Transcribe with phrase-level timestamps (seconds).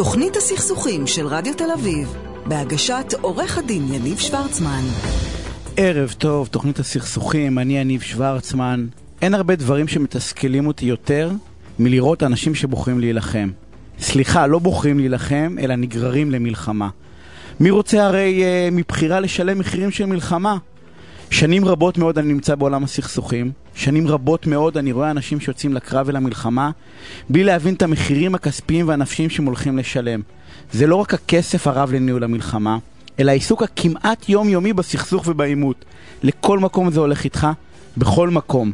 [0.00, 4.82] תוכנית הסכסוכים של רדיו תל אביב, בהגשת עורך הדין יניב שוורצמן.
[5.76, 8.86] ערב טוב, תוכנית הסכסוכים, אני יניב שוורצמן.
[9.22, 11.30] אין הרבה דברים שמתסכלים אותי יותר
[11.78, 13.50] מלראות אנשים שבוחרים להילחם.
[14.00, 16.88] סליחה, לא בוחרים להילחם, אלא נגררים למלחמה.
[17.60, 20.56] מי רוצה הרי אה, מבחירה לשלם מחירים של מלחמה?
[21.30, 26.06] שנים רבות מאוד אני נמצא בעולם הסכסוכים, שנים רבות מאוד אני רואה אנשים שיוצאים לקרב
[26.08, 26.70] ולמלחמה
[27.28, 30.20] בלי להבין את המחירים הכספיים והנפשיים שהם הולכים לשלם.
[30.72, 32.78] זה לא רק הכסף הרב לניהול המלחמה,
[33.20, 35.84] אלא העיסוק הכמעט יומיומי בסכסוך ובעימות.
[36.22, 37.46] לכל מקום זה הולך איתך,
[37.96, 38.72] בכל מקום.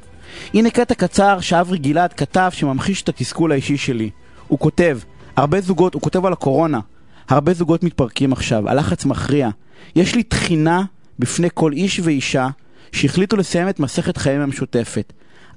[0.55, 4.11] הנה קטע קצר שאברי גלעד כתב שממחיש את התסכול האישי שלי.
[4.49, 4.99] הוא כותב,
[5.37, 6.81] הרבה זוגות, הוא כותב על הקורונה,
[7.29, 9.51] הרבה זוגות מתפרקים עכשיו, הלחץ מכריע.
[9.97, 10.83] יש לי תחינה
[11.19, 12.49] בפני כל איש ואישה
[12.93, 15.13] שהחליטו לסיים את מסכת חייהם המשותפת.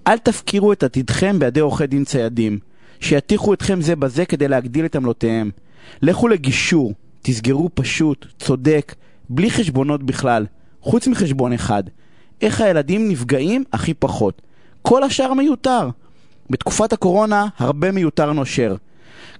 [0.08, 2.60] אל תפקירו את עתידכם בידי עורכי דין ציידים,
[3.00, 5.52] שיתיחו אתכם זה בזה כדי להגדיל את עמלותיהם.
[6.02, 8.96] לכו לגישור, תסגרו פשוט, צודק,
[9.30, 10.46] בלי חשבונות בכלל,
[10.82, 11.84] חוץ מחשבון אחד.
[12.42, 14.42] איך הילדים נפגעים הכי פחות.
[14.82, 15.90] כל השאר מיותר.
[16.50, 18.76] בתקופת הקורונה הרבה מיותר נושר.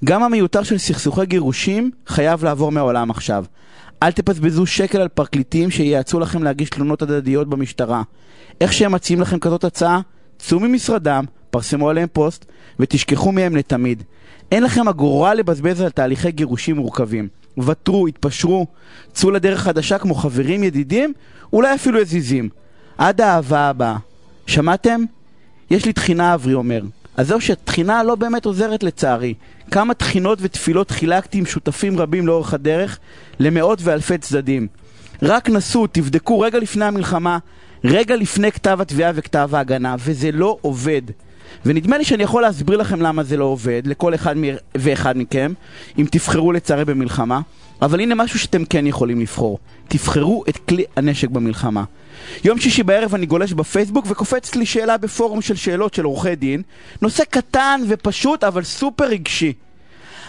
[0.06, 3.46] גם המיותר של סכסוכי גירושים חייב לעבור מהעולם עכשיו.
[4.04, 8.04] אל תפזבזו שקל על פרקליטים שייעצו לכם להגיש תלונות הדדיות במשטרה.
[8.62, 10.02] איך שהם מציעים לכם כזאת הצעה,
[10.38, 12.46] צאו ממשרדם, פרסמו עליהם פוסט
[12.80, 14.04] ותשכחו מהם לתמיד.
[14.52, 17.28] אין לכם אגורה לבזבז על תהליכי גירושים מורכבים.
[17.58, 18.68] ותרו, התפשרו,
[19.14, 21.14] צאו לדרך חדשה כמו חברים ידידים,
[21.54, 22.50] אולי אפילו יזיזים.
[22.98, 23.98] עד האהבה הבאה.
[24.48, 25.02] שמעתם?
[25.72, 26.82] יש לי תחינה, אברי אומר.
[27.20, 29.34] אז זהו שתחינה לא באמת עוזרת לצערי.
[29.72, 33.00] כמה תחינות ותפילות חילקתי עם שותפים רבים לאורך הדרך
[33.40, 34.68] למאות ואלפי צדדים.
[35.22, 37.38] רק נסו, תבדקו רגע לפני המלחמה,
[37.84, 41.02] רגע לפני כתב התביעה וכתב ההגנה, וזה לא עובד.
[41.66, 44.36] ונדמה לי שאני יכול להסביר לכם למה זה לא עובד, לכל אחד
[44.76, 45.54] ואחד מכם,
[45.98, 47.42] אם תבחרו לצערי במלחמה,
[47.82, 49.60] אבל הנה משהו שאתם כן יכולים לבחור.
[49.88, 51.84] תבחרו את כלי הנשק במלחמה.
[52.44, 56.62] יום שישי בערב אני גולש בפייסבוק וקופץ לי שאלה בפורום של שאלות של עורכי דין,
[57.02, 59.54] נושא קטן ופשוט אבל סופר רגשי.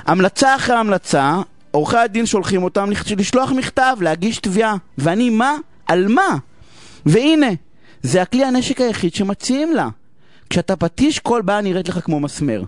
[0.07, 1.37] המלצה אחרי המלצה,
[1.71, 4.77] עורכי הדין שולחים אותם לשלוח מכתב, להגיש תביעה.
[4.99, 5.57] ואני מה?
[5.87, 6.37] על מה?
[7.07, 7.51] והנה,
[8.03, 9.89] זה הכלי הנשק היחיד שמציעים לה.
[10.51, 12.63] כשאתה פטיש כל בעיה נראית לך כמו מסמר.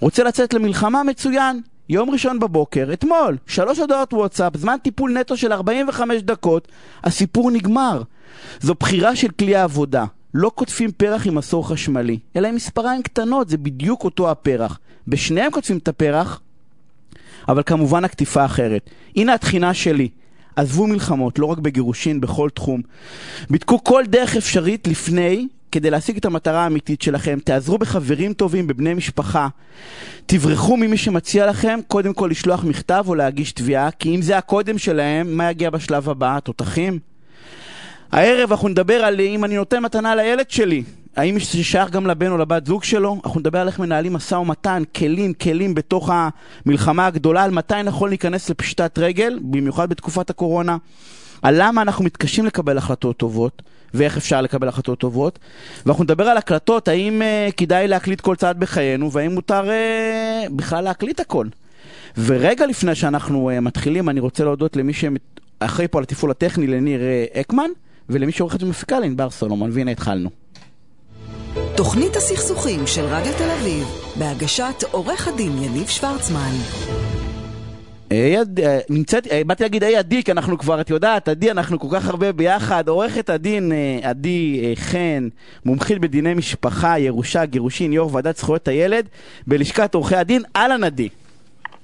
[0.00, 1.02] רוצה לצאת למלחמה?
[1.02, 1.60] מצוין.
[1.88, 6.68] יום ראשון בבוקר, אתמול, שלוש הודעות וואטסאפ, זמן טיפול נטו של 45 דקות,
[7.04, 8.02] הסיפור נגמר.
[8.60, 10.04] זו בחירה של כלי העבודה.
[10.34, 14.78] לא קוטפים פרח עם מסור חשמלי, אלא עם מספריים קטנות, זה בדיוק אותו הפרח.
[15.08, 16.40] בשניהם קוטפים את הפרח,
[17.48, 18.90] אבל כמובן הקטיפה אחרת.
[19.16, 20.08] הנה התחינה שלי.
[20.56, 22.80] עזבו מלחמות, לא רק בגירושין, בכל תחום.
[23.50, 27.38] בדקו כל דרך אפשרית לפני כדי להשיג את המטרה האמיתית שלכם.
[27.44, 29.48] תעזרו בחברים טובים, בבני משפחה.
[30.26, 34.78] תברחו ממי שמציע לכם, קודם כל לשלוח מכתב או להגיש תביעה, כי אם זה הקודם
[34.78, 36.38] שלהם, מה יגיע בשלב הבא?
[36.40, 36.98] תותחים?
[38.12, 40.82] הערב אנחנו נדבר על אם אני נותן מתנה לילד שלי,
[41.16, 43.20] האם זה שייך גם לבן או לבת זוג שלו?
[43.24, 48.08] אנחנו נדבר על איך מנהלים משא ומתן, כלים, כלים בתוך המלחמה הגדולה, על מתי נכון
[48.08, 50.76] להיכנס לפשיטת רגל, במיוחד בתקופת הקורונה,
[51.42, 53.62] על למה אנחנו מתקשים לקבל החלטות טובות,
[53.94, 55.38] ואיך אפשר לקבל החלטות טובות,
[55.86, 60.84] ואנחנו נדבר על הקלטות, האם uh, כדאי להקליט כל צעד בחיינו, והאם מותר uh, בכלל
[60.84, 61.46] להקליט הכל.
[62.18, 67.00] ורגע לפני שאנחנו uh, מתחילים, אני רוצה להודות למי שאחראי פה על התפעול הטכני, לניר
[67.00, 67.70] uh, אקמן,
[68.08, 70.30] ולמי שעורכת ומפיקה לענבר סולומון, והנה התחלנו.
[71.76, 73.86] תוכנית הסכסוכים של רדיו תל אביב,
[74.16, 76.52] בהגשת עורך הדין יניב שוורצמן.
[78.90, 82.32] נמצאת, באתי להגיד היי עדי, כי אנחנו כבר, את יודעת, עדי, אנחנו כל כך הרבה
[82.32, 82.88] ביחד.
[82.88, 85.28] עורכת הדין עדי חן,
[85.64, 89.08] מומחית בדיני משפחה, ירושה, גירושין, יו"ר ועדת זכויות הילד,
[89.46, 90.42] בלשכת עורכי הדין.
[90.56, 91.08] אהלן עדי.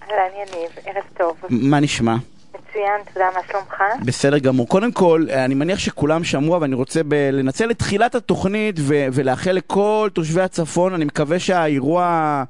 [0.02, 1.36] אהלן יניב, ערב טוב.
[1.50, 2.16] מה נשמע?
[2.54, 4.04] מצוין, תודה, מה שלומך?
[4.04, 4.68] בסדר גמור.
[4.68, 9.06] קודם כל, אני מניח שכולם שמעו, אבל אני רוצה ב- לנצל את תחילת התוכנית ו-
[9.12, 12.44] ולאחל לכל תושבי הצפון, אני מקווה שהאירוע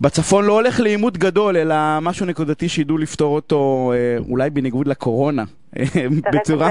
[0.00, 5.44] בצפון לא הולך לעימות גדול, אלא משהו נקודתי שידעו לפתור אותו אה, אולי בניגוד לקורונה,
[6.32, 6.70] בצורה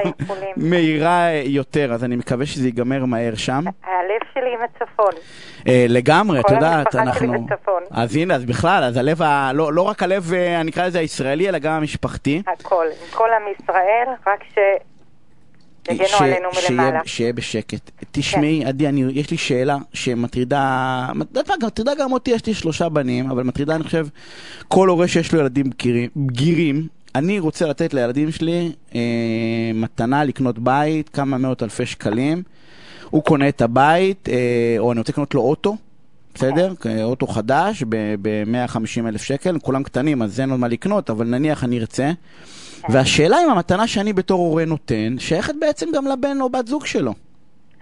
[0.58, 3.64] מהירה יותר, אז אני מקווה שזה ייגמר מהר שם.
[3.84, 5.14] הלב שלי עם הצפון.
[5.68, 7.28] אה, לגמרי, את יודעת, אנחנו...
[7.28, 7.84] כל המשפחה שלי בצפון.
[7.92, 9.52] אז הנה, אז בכלל, אז הלב, ה...
[9.54, 12.42] לא, לא רק הלב, אה, אני אקרא לזה הישראלי, אלא גם המשפחתי.
[12.48, 14.58] הכל, עם כל עם ישראל, רק ש...
[15.90, 16.22] יגנו ש...
[16.22, 17.00] עלינו מלמעלה.
[17.06, 17.92] שיהיה בשקט.
[18.12, 18.68] תשמעי, כן.
[18.68, 21.10] עדי, אני, יש לי שאלה שמטרידה,
[21.62, 24.08] מטרידה גם אותי, יש לי שלושה בנים, אבל מטרידה, אני חושב,
[24.68, 29.02] כל הורה שיש לו ילדים בגירים, בגירים אני רוצה לתת לילדים שלי אה,
[29.74, 32.44] מתנה לקנות בית, כמה מאות אלפי שקלים.
[33.10, 35.78] הוא קונה את הבית, אה, או אני רוצה לקנות לו אוטו,
[36.36, 36.74] בסדר?
[37.04, 41.80] אוטו חדש ב-150 אלף שקל, כולם קטנים, אז אין עוד מה לקנות, אבל נניח אני
[41.80, 42.12] ארצה.
[42.90, 47.12] והשאלה אם המתנה שאני בתור הורה נותן, שייכת בעצם גם לבן או בת זוג שלו.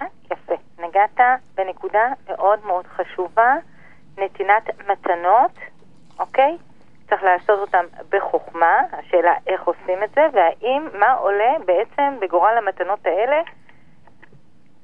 [0.01, 0.53] אה, יפה.
[0.79, 1.19] נגעת
[1.55, 3.55] בנקודה מאוד מאוד חשובה,
[4.17, 5.51] נתינת מתנות,
[6.19, 6.57] אוקיי?
[7.09, 13.05] צריך לעשות אותם בחוכמה, השאלה איך עושים את זה, והאם, מה עולה בעצם בגורל המתנות
[13.05, 13.41] האלה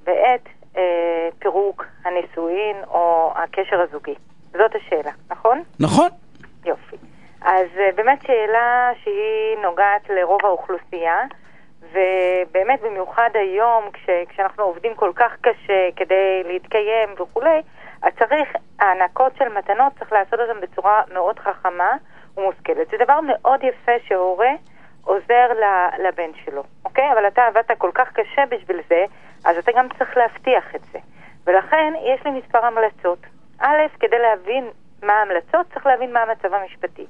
[0.04, 0.48] בעת
[0.78, 4.16] אה, פירוק הנישואין או הקשר הזוגי.
[4.52, 5.64] זאת השאלה, נכון?
[5.80, 6.10] נכון.
[6.66, 6.98] יופי.
[7.42, 11.22] אז אה, באמת שאלה שהיא נוגעת לרוב האוכלוסייה,
[11.82, 17.62] ובאמת במיוחד היום, כש, כשאנחנו עובדים כל כך קשה כדי להתקיים וכולי,
[18.02, 18.50] אז צריך,
[18.80, 21.92] הענקות של מתנות צריך לעשות אותן בצורה מאוד חכמה
[22.38, 22.88] ומושכלת.
[22.92, 24.52] זה דבר מאוד יפה שהורה
[25.04, 25.48] עוזר
[26.00, 27.12] לבן שלו, אוקיי?
[27.12, 29.06] אבל אתה עבדת כל כך קשה בשביל זה,
[29.46, 31.00] אז אתה גם צריך להבטיח את זה.
[31.46, 33.20] ולכן יש לי מספר המלצות.
[33.60, 34.70] א', כדי להבין
[35.04, 37.06] מה ההמלצות, צריך להבין מה המצב המשפטי.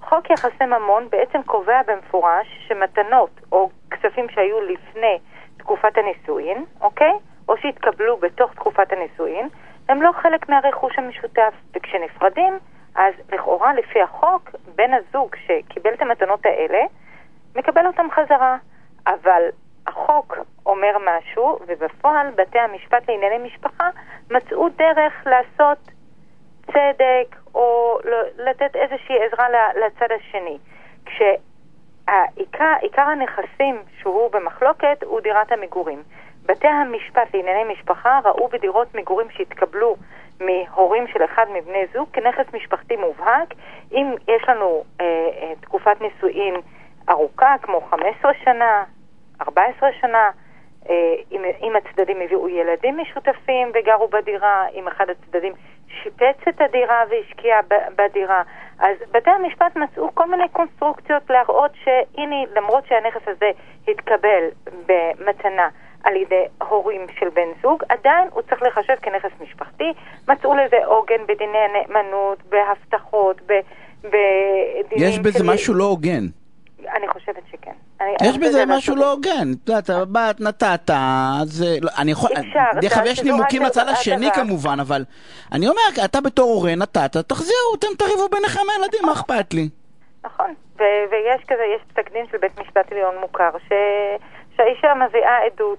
[0.00, 5.18] חוק יחסי ממון בעצם קובע במפורש שמתנות או כספים שהיו לפני
[5.58, 7.12] תקופת הנישואין, אוקיי?
[7.48, 9.48] או שהתקבלו בתוך תקופת הנישואין,
[9.88, 11.54] הם לא חלק מהרכוש המשותף.
[11.74, 12.58] וכשנפרדים,
[12.94, 16.78] אז לכאורה לפי החוק, בן הזוג שקיבל את המתנות האלה,
[17.56, 18.56] מקבל אותם חזרה.
[19.06, 19.42] אבל
[19.86, 20.36] החוק
[20.66, 23.88] אומר משהו, ובפועל בתי המשפט לענייני משפחה
[24.30, 25.78] מצאו דרך לעשות
[26.66, 27.98] צדק או
[28.38, 30.58] לתת איזושהי עזרה לצד השני.
[31.04, 36.02] כשעיקר הנכסים שהוא במחלוקת הוא דירת המגורים.
[36.46, 39.96] בתי המשפט לענייני משפחה ראו בדירות מגורים שהתקבלו
[40.40, 43.54] מהורים של אחד מבני זוג כנכס משפחתי מובהק.
[43.92, 46.54] אם יש לנו אה, אה, תקופת נישואין
[47.08, 48.84] ארוכה, כמו 15 שנה,
[49.42, 50.30] 14 שנה,
[50.90, 55.52] אה, אם, אם הצדדים הביאו ילדים משותפים וגרו בדירה, אם אחד הצדדים
[56.02, 57.60] שיפץ את הדירה והשקיע
[57.96, 58.42] בדירה.
[58.78, 63.50] אז בתי המשפט מצאו כל מיני קונסטרוקציות להראות שהנה, למרות שהנכס הזה
[63.88, 64.44] התקבל
[64.86, 65.68] במתנה
[66.04, 69.92] על ידי הורים של בן זוג, עדיין הוא צריך לחשב כנכס משפחתי.
[70.28, 73.40] מצאו לזה עוגן בדיני הנאמנות, בהבטחות,
[74.02, 75.08] בדינים...
[75.08, 76.24] יש בזה משהו לא הוגן.
[76.88, 77.89] אני חושבת שכן.
[78.22, 80.90] יש בזה משהו לא הוגן, את יודעת, באת, נתת,
[81.40, 82.30] אז לא, אני יכול,
[82.80, 85.04] דרך אגב יש נימוקים לצד השני כמובן, אבל
[85.52, 89.68] אני אומר, אתה בתור הורה נתת, תחזירו, אתם תריבו ביניכם הילדים, מה אכפת לי?
[90.24, 90.54] נכון,
[91.10, 93.50] ויש כזה, יש פסק דין של בית משפט עליון מוכר,
[94.56, 95.78] שהאישה מביאה עדות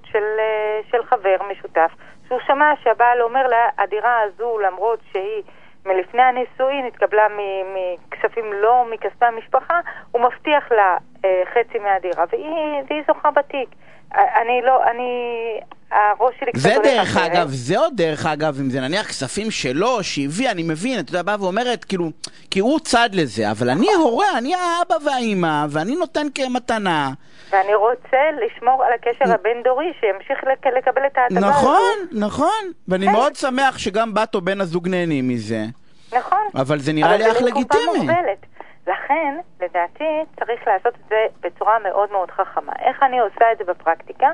[0.92, 1.92] של חבר משותף,
[2.28, 5.44] שהוא שמע שהבעל אומר לה, הדירה הזו, למרות שהיא...
[5.86, 7.28] מלפני הנישואין התקבלה
[7.76, 9.80] מכספים לא מכספי המשפחה,
[10.12, 13.70] הוא מבטיח לה אה, חצי מהדירה, והיא, והיא זוכה בתיק.
[14.16, 15.10] אני לא, אני...
[15.92, 17.04] הראש שלי קצת הולך אחרת.
[17.04, 21.00] זה דרך אגב, זה עוד דרך אגב, אם זה נניח כספים שלו, שהביא, אני מבין,
[21.00, 22.10] אתה יודע, באה ואומרת, כאילו,
[22.52, 27.10] כי הוא צד לזה, אבל אני הורה, אני האבא והאימא, ואני נותן כמתנה.
[27.52, 30.38] ואני רוצה לשמור על הקשר הבין-דורי, שימשיך
[30.78, 33.12] לקבל את ההטבה נכון, נכון, ואני כן.
[33.12, 35.66] מאוד שמח שגם בת או בן הזוג נהנים מזה.
[36.18, 36.48] נכון.
[36.56, 38.08] אבל זה נראה לי אך לגיטימי.
[38.88, 42.74] לכן, לדעתי, צריך לעשות את זה בצורה מאוד מאוד חכמה.
[42.80, 44.30] איך אני עושה את זה בפרקטיקה?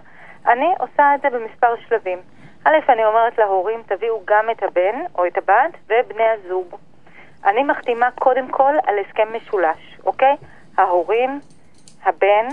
[0.47, 2.19] אני עושה את זה במספר שלבים.
[2.65, 6.75] א', אני אומרת להורים, תביאו גם את הבן או את הבת ובני הזוג.
[7.45, 10.35] אני מחתימה קודם כל על הסכם משולש, אוקיי?
[10.77, 11.39] ההורים,
[12.05, 12.47] הבן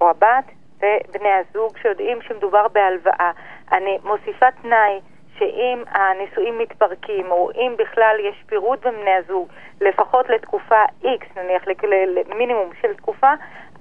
[0.00, 0.44] או הבת
[0.76, 3.30] ובני הזוג שיודעים שמדובר בהלוואה.
[3.72, 5.00] אני מוסיפה תנאי
[5.38, 9.48] שאם הנישואים מתפרקים, או אם בכלל יש פירוד בין בני הזוג,
[9.80, 11.62] לפחות לתקופה X, נניח
[12.26, 13.32] למינימום של תקופה,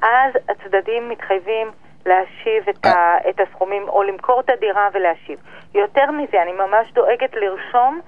[0.02, 1.72] אז הצדדים מתחייבים
[2.06, 3.18] להשיב את, ה.
[3.30, 5.40] את הסכומים, או למכור את הדירה ולהשיב.
[5.74, 8.00] יותר מזה, אני ממש דואגת לרשום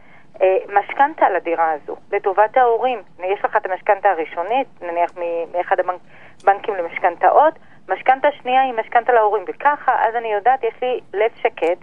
[0.42, 3.00] אה, משכנתה על הדירה הזו, לטובת ההורים.
[3.24, 5.12] יש לך את המשכנתה הראשונית, נניח
[5.54, 7.54] מאחד הבנקים למשכנתאות,
[7.90, 11.78] משכנתה שנייה היא משכנתה להורים, וככה, אז אני יודעת, יש לי לב שקט.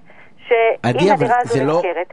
[0.49, 1.75] שאם הדירה הזו לא...
[1.75, 2.12] נמכרת...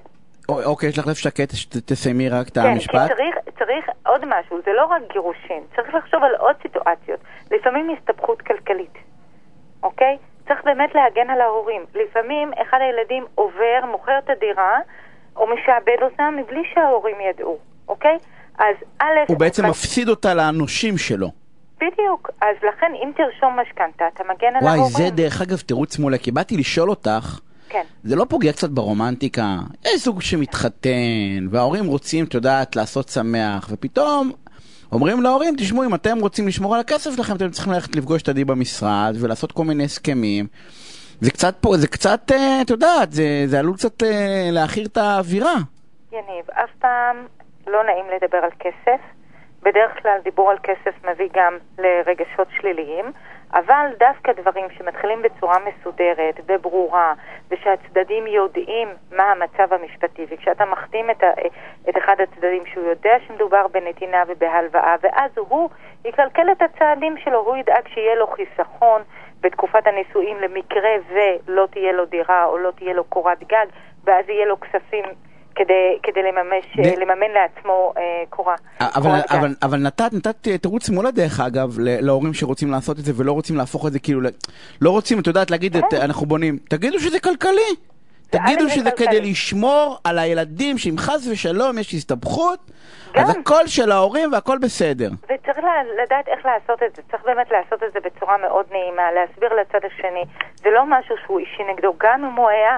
[0.50, 1.54] אוקיי, יש לך לב שקט,
[1.86, 2.94] תסיימי רק את המשפט.
[2.94, 7.20] כן, צריך, צריך עוד משהו, זה לא רק גירושין, צריך לחשוב על עוד סיטואציות.
[7.52, 8.94] לפעמים הסתבכות כלכלית,
[9.84, 10.18] אוקיי?
[10.48, 11.86] צריך באמת להגן על ההורים.
[11.96, 14.80] לפעמים אחד הילדים עובר, מוכר את הדירה,
[15.36, 18.18] או משעבד אותה מבלי שההורים ידעו, אוקיי?
[18.58, 19.06] אז א'...
[19.28, 21.28] הוא בעצם מפסיד אותה לאנושים שלו.
[21.78, 24.82] בדיוק, אז לכן אם תרשום משכנתה, אתה מגן על ההורים.
[24.82, 27.40] וואי, זה דרך אגב תירוץ מעולה, כי באתי לשאול אותך...
[27.74, 27.84] כן.
[28.04, 29.58] זה לא פוגע קצת ברומנטיקה?
[29.86, 34.32] יש זוג שמתחתן, וההורים רוצים, את יודעת, לעשות שמח, ופתאום
[34.92, 38.30] אומרים להורים, תשמעו, אם אתם רוצים לשמור על הכסף שלכם, אתם צריכים ללכת לפגוש את
[38.30, 40.46] עדי במשרד ולעשות כל מיני הסכמים.
[41.22, 44.98] זה קצת פה, זה קצת, אה, את יודעת, זה, זה עלול קצת אה, להכיר את
[44.98, 45.56] האווירה.
[46.12, 47.16] יניב, אף פעם
[47.68, 49.02] לא נעים לדבר על כסף.
[49.64, 53.06] בדרך כלל דיבור על כסף מביא גם לרגשות שליליים,
[53.54, 57.14] אבל דווקא דברים שמתחילים בצורה מסודרת וברורה,
[57.52, 61.32] ושהצדדים יודעים מה המצב המשפטי, וכשאתה מחתים את, ה,
[61.90, 65.70] את אחד הצדדים שהוא יודע שמדובר בנתינה ובהלוואה, ואז הוא
[66.06, 69.02] יקלקל את הצעדים שלו, הוא ידאג שיהיה לו חיסכון
[69.42, 73.66] בתקופת הנישואים למקרה ולא תהיה לו דירה או לא תהיה לו קורת גג,
[74.04, 75.06] ואז יהיה לו כספים
[75.56, 77.00] כדי, כדי לממש, ד...
[77.00, 78.56] לממן לעצמו אה, קורה.
[78.80, 83.32] אבל, אבל, אבל נתת, נתת תירוץ מעולה דרך אגב להורים שרוצים לעשות את זה ולא
[83.32, 84.22] רוצים להפוך את זה כאילו,
[84.82, 87.76] לא רוצים, את יודעת, להגיד, את, אנחנו בונים, תגידו שזה כלכלי.
[88.30, 92.60] תגידו שזה כדי לשמור על הילדים, שאם חס ושלום יש הסתבכות,
[93.16, 95.10] אז הכל של ההורים והכל בסדר.
[95.24, 95.66] וצריך
[96.04, 97.02] לדעת איך לעשות את זה.
[97.12, 100.26] צריך באמת לעשות את זה בצורה מאוד נעימה, להסביר לצד השני.
[100.56, 102.78] זה לא משהו שהוא אישי נגדו, גם אם הוא היה...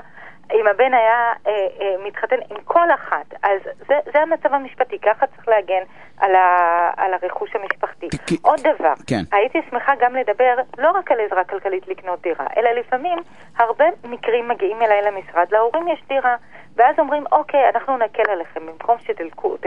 [0.53, 5.27] אם הבן היה אה, אה, מתחתן עם כל אחת, אז זה, זה המצב המשפטי, ככה
[5.27, 5.83] צריך להגן
[6.17, 8.07] על, ה, על הרכוש המשפחתי.
[8.27, 9.21] כי, עוד דבר, כן.
[9.31, 13.19] הייתי שמחה גם לדבר לא רק על עזרה כלכלית לקנות דירה, אלא לפעמים
[13.57, 16.35] הרבה מקרים מגיעים אליי למשרד, להורים יש דירה,
[16.75, 19.57] ואז אומרים, אוקיי, אנחנו נקל עליכם, במקום שתלכו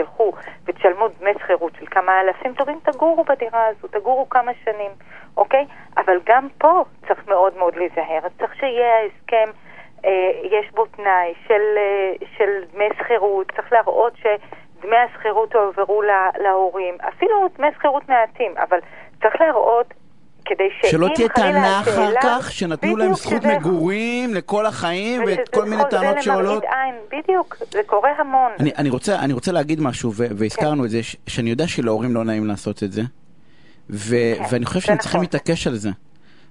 [0.65, 4.91] ותשלמו דמי שכירות של כמה אלפים טובים, תגורו בדירה הזו, תגורו כמה שנים,
[5.37, 5.67] אוקיי?
[5.97, 9.51] אבל גם פה צריך מאוד מאוד להיזהר, צריך שיהיה הסכם.
[10.05, 10.11] אה,
[10.45, 16.03] יש בו תנאי של, אה, של דמי שכירות, צריך להראות שדמי השכירות הועברו
[16.43, 18.79] להורים, אפילו דמי שכירות מעטים, אבל
[19.23, 19.95] צריך להראות
[20.45, 23.57] כדי שאם שלא תהיה טענה אחר כך שנתנו להם זכות שזה...
[23.59, 26.65] מגורים לכל החיים ואת כל מיני טענות שעולות.
[27.13, 28.53] בדיוק, זה קורה המון.
[28.61, 30.85] אני, אני, רוצה, אני רוצה להגיד משהו, והזכרנו כן.
[30.85, 33.03] את זה, ש- שאני יודע שלהורים לא נעים לעשות את זה,
[33.91, 35.03] ו- כן, ואני חושב שהם נכון.
[35.03, 35.91] צריכים להתעקש על זה.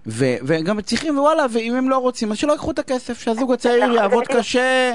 [0.07, 3.91] ו- וגם צריכים, וואלה, ואם הם לא רוצים, אז שלא ייקחו את הכסף, שהזוג הצעיר
[3.91, 4.91] יעבוד קשה,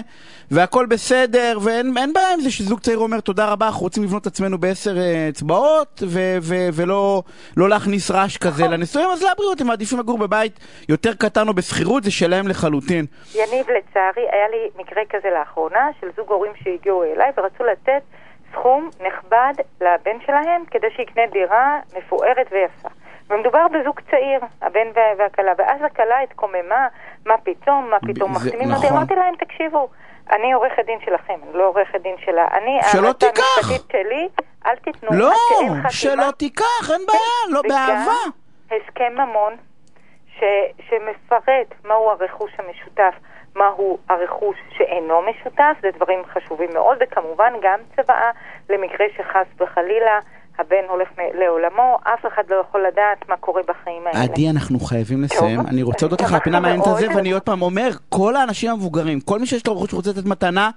[0.50, 4.26] והכל בסדר, ואין בעיה עם זה שזוג צעיר אומר, תודה רבה, אנחנו רוצים לבנות את
[4.26, 7.22] עצמנו בעשר אה, אצבעות, ו- ו- ולא
[7.56, 8.74] לא להכניס רעש כזה נכון.
[8.74, 13.06] לנישואים, אז לבריאות, הם מעדיפים לגור בבית יותר קטן או בשכירות, זה שלהם לחלוטין.
[13.34, 18.02] יניב, לצערי, היה לי מקרה כזה לאחרונה, של זוג הורים שהגיעו אליי ורצו לתת
[18.52, 23.01] סכום נכבד לבן שלהם, כדי שיקנה דירה מפוארת ויפה.
[23.32, 26.88] ומדובר בזוג צעיר, הבן והכלה, ואז הכלה התקוממה,
[27.26, 28.96] מה פתאום, מה פתאום מחתימים אותי, נכון.
[28.96, 29.88] אמרתי להם, תקשיבו,
[30.30, 32.48] אני עורכת דין שלכם, לא עורכת דין שלה.
[32.52, 33.42] אני, שלא תיקח.
[33.56, 34.28] המשפטית שלי,
[34.66, 35.34] אל תיתנו לא,
[35.90, 38.20] שלא תיקח, אין בעיה, לא באהבה.
[38.70, 39.56] הסכם ממון
[40.38, 40.44] ש,
[40.88, 43.14] שמפרט מהו הרכוש המשותף,
[43.56, 48.30] מהו הרכוש שאינו משותף, זה דברים חשובים מאוד, וכמובן גם צוואה
[48.70, 50.20] למקרה שחס וחלילה
[50.66, 54.22] הבן הולך לעולמו, אף אחד לא יכול לדעת מה קורה בחיים האלה.
[54.22, 55.60] עדי, אנחנו חייבים לסיים.
[55.60, 59.20] אני רוצה להודות לך על הפינה מעניינת הזה, ואני עוד פעם אומר, כל האנשים המבוגרים,
[59.20, 60.70] כל מי שיש לו ראש שרוצה לתת מתנה,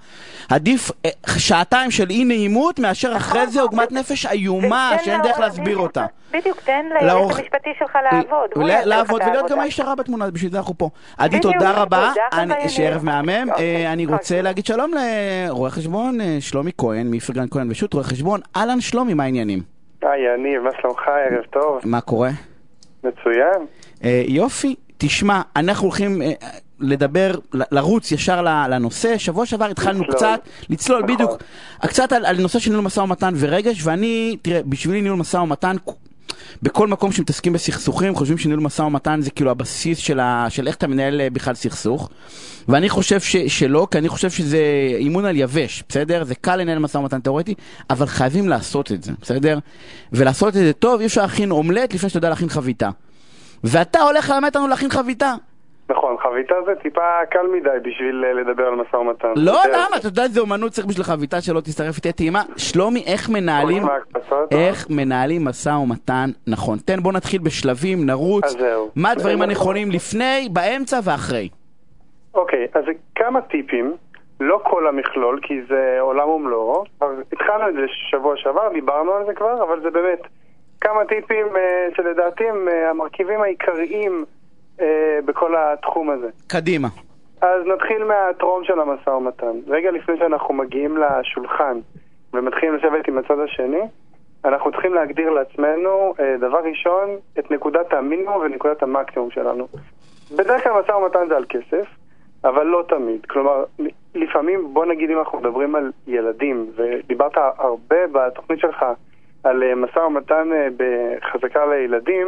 [0.52, 5.78] עדיף אה, שעתיים של אי נעימות, מאשר אחרי זה עוגמת נפש איומה, שאין דרך להסביר
[5.78, 6.06] אותה.
[6.32, 8.50] בדיוק, תן ליועץ המשפטי שלך לעבוד.
[8.86, 10.90] לעבוד ולהיות גם האיש הרע בתמונה, בשביל זה אנחנו פה.
[11.18, 12.12] עדי, תודה רבה,
[12.68, 13.48] שערב מהמם.
[13.58, 18.40] אה, אני רוצה להגיד שלום לרואה חשבון אה, שלומי כהן, מפרגן כהן ושות' רואה חשבון.
[18.56, 19.75] אהלן שלומי, מה העניינים?
[20.06, 21.02] היי, יניב, מה שלומך?
[21.08, 21.80] ערב טוב.
[21.86, 22.30] מה קורה?
[23.04, 23.66] מצוין.
[24.04, 26.32] אה, יופי, תשמע, אנחנו הולכים אה,
[26.80, 29.18] לדבר, לרוץ ישר לנושא.
[29.18, 30.16] שבוע שעבר התחלנו לצלול.
[30.16, 31.16] קצת, לצלול נכון.
[31.16, 31.32] בדיוק,
[31.82, 35.76] קצת על, על נושא של ניהול משא ומתן ורגש, ואני, תראה, בשבילי ניהול משא ומתן,
[36.64, 40.76] בכל מקום שמתעסקים בסכסוכים, חושבים שניהול משא ומתן זה כאילו הבסיס של, ה, של איך
[40.76, 42.10] אתה מנהל אה, בכלל סכסוך.
[42.68, 44.60] ואני חושב ש, שלא, כי אני חושב שזה
[44.98, 46.24] אימון על יבש, בסדר?
[46.24, 47.54] זה קל לנהל משא ומתן תאורטי,
[47.90, 49.60] אבל חייבים לעשות את זה, בסדר?
[50.14, 52.90] ולעשות את זה טוב, אי אפשר להכין אומלט לפני שאתה יודע להכין חביתה.
[53.64, 55.34] ואתה הולך ללמד אותנו להכין חביתה.
[55.90, 59.34] נכון, חביתה זה טיפה קל מדי בשביל אה, לדבר על משא ומתן.
[59.36, 59.98] לא, למה?
[60.00, 62.42] אתה יודע איזה אומנות צריך בשביל חביתה שלא תשרף איתי טעימה?
[62.58, 63.84] שלומי, איך מנהלים,
[64.52, 66.78] איך מנהלים משא ומתן נכון?
[66.78, 68.56] תן, בוא נתחיל בשלבים, נרוץ.
[68.96, 71.50] מה הדברים הנכונים לפני, באמצע ואחרי?
[72.34, 72.84] אוקיי, אז
[73.16, 73.94] כמה טיפים,
[74.40, 76.84] לא כל המכלול, כי זה עולם ומלואו.
[77.34, 80.22] התחלנו את זה שבוע שעבר, דיברנו על זה כבר, אבל זה באמת
[80.82, 84.26] כמה טיפים אה, שלדעתי הם אה, המרכיבים העיקריים
[85.26, 86.30] בכל התחום הזה.
[86.48, 86.88] קדימה.
[87.42, 89.58] אז נתחיל מהטרום של המשא ומתן.
[89.68, 91.80] רגע לפני שאנחנו מגיעים לשולחן
[92.34, 93.82] ומתחילים לשבת עם הצד השני,
[94.46, 99.68] אנחנו צריכים להגדיר לעצמנו, אה, דבר ראשון, את נקודת המינימום ונקודת המקסימום שלנו.
[100.36, 101.88] בדרך כלל משא ומתן זה על כסף,
[102.44, 103.26] אבל לא תמיד.
[103.26, 103.64] כלומר,
[104.16, 108.86] לפעמים, בוא נגיד אם אנחנו מדברים על ילדים, ודיברת הרבה בתוכנית שלך
[109.44, 112.28] על אה, משא ומתן בחזקה לילדים,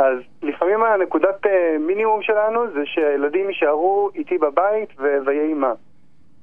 [0.00, 4.88] אז לפעמים הנקודת אה, מינימום שלנו זה שהילדים יישארו איתי בבית
[5.26, 5.72] ויהי מה.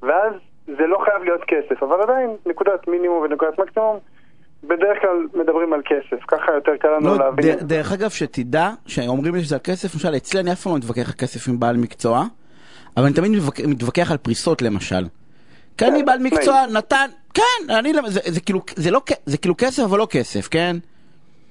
[0.01, 0.33] ואז
[0.67, 3.97] זה לא חייב להיות כסף, אבל עדיין נקודת מינימום ונקודת מקסימום,
[4.63, 7.45] בדרך כלל מדברים על כסף, ככה יותר קל לנו לא, להבין.
[7.55, 10.77] ד- דרך אגב, שתדע, שאומרים לי שזה על כסף, למשל, אצלי אני אף פעם לא
[10.77, 12.23] מתווכח על כסף עם בעל מקצוע,
[12.97, 15.03] אבל אני תמיד מתווכח, מתווכח על פריסות למשל.
[15.77, 16.65] כי אני כן, בעל מקצוע.
[16.73, 20.75] נתן, כן, אני, זה, זה, כאילו, זה, לא, זה כאילו כסף אבל לא כסף, כן?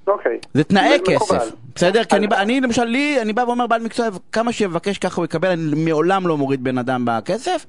[0.07, 0.39] אוקיי.
[0.55, 0.99] זה תנאי.
[1.05, 2.05] כסף, בסדר?
[2.05, 5.85] כי אני, למשל, לי, אני בא ואומר בעל מקצוע, כמה שיבקש ככה הוא יקבל, אני
[5.91, 7.67] מעולם לא מוריד בן אדם בכסף,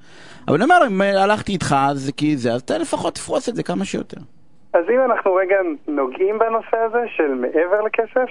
[0.48, 3.64] אבל אני אומר אם הלכתי איתך, אז כי זה, אז אתה לפחות תפרוס את זה
[3.64, 4.18] כמה שיותר.
[4.74, 5.56] אז אם אנחנו רגע
[5.88, 8.30] נוגעים בנושא הזה של מעבר לכסף,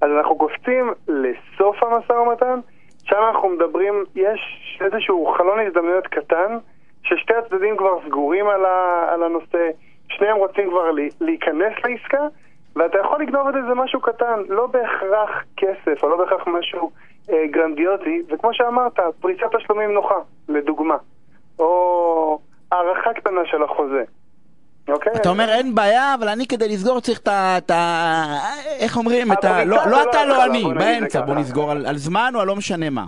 [0.00, 2.60] אז אנחנו קופצים לסוף המשא ומתן,
[3.04, 4.40] שם אנחנו מדברים, יש
[4.80, 6.58] איזשהו חלון הזדמנויות קטן,
[7.02, 9.68] ששתי הצדדים כבר סגורים על, ה, על הנושא,
[10.08, 12.26] שניהם רוצים כבר להיכנס לעסקה,
[12.76, 16.90] ואתה יכול לגנוב את איזה משהו קטן, לא בהכרח כסף, או לא בהכרח משהו
[17.30, 20.14] אה, גרנדיוזי, וכמו שאמרת, פריסת תשלומים נוחה,
[20.48, 20.96] לדוגמה,
[21.58, 22.38] או
[22.72, 24.02] הארכה קטנה של החוזה.
[24.88, 25.12] אוקיי?
[25.16, 27.58] אתה אומר אין בעיה, אבל אני כדי לסגור צריך את ה...
[27.58, 28.36] את ה-
[28.78, 29.32] איך אומרים?
[29.32, 29.64] את ה...
[29.64, 31.34] לא לא לא אתה, לא אני, באמצע, בוא.
[31.34, 33.04] נסגור על על זמן או על לא משנה מה.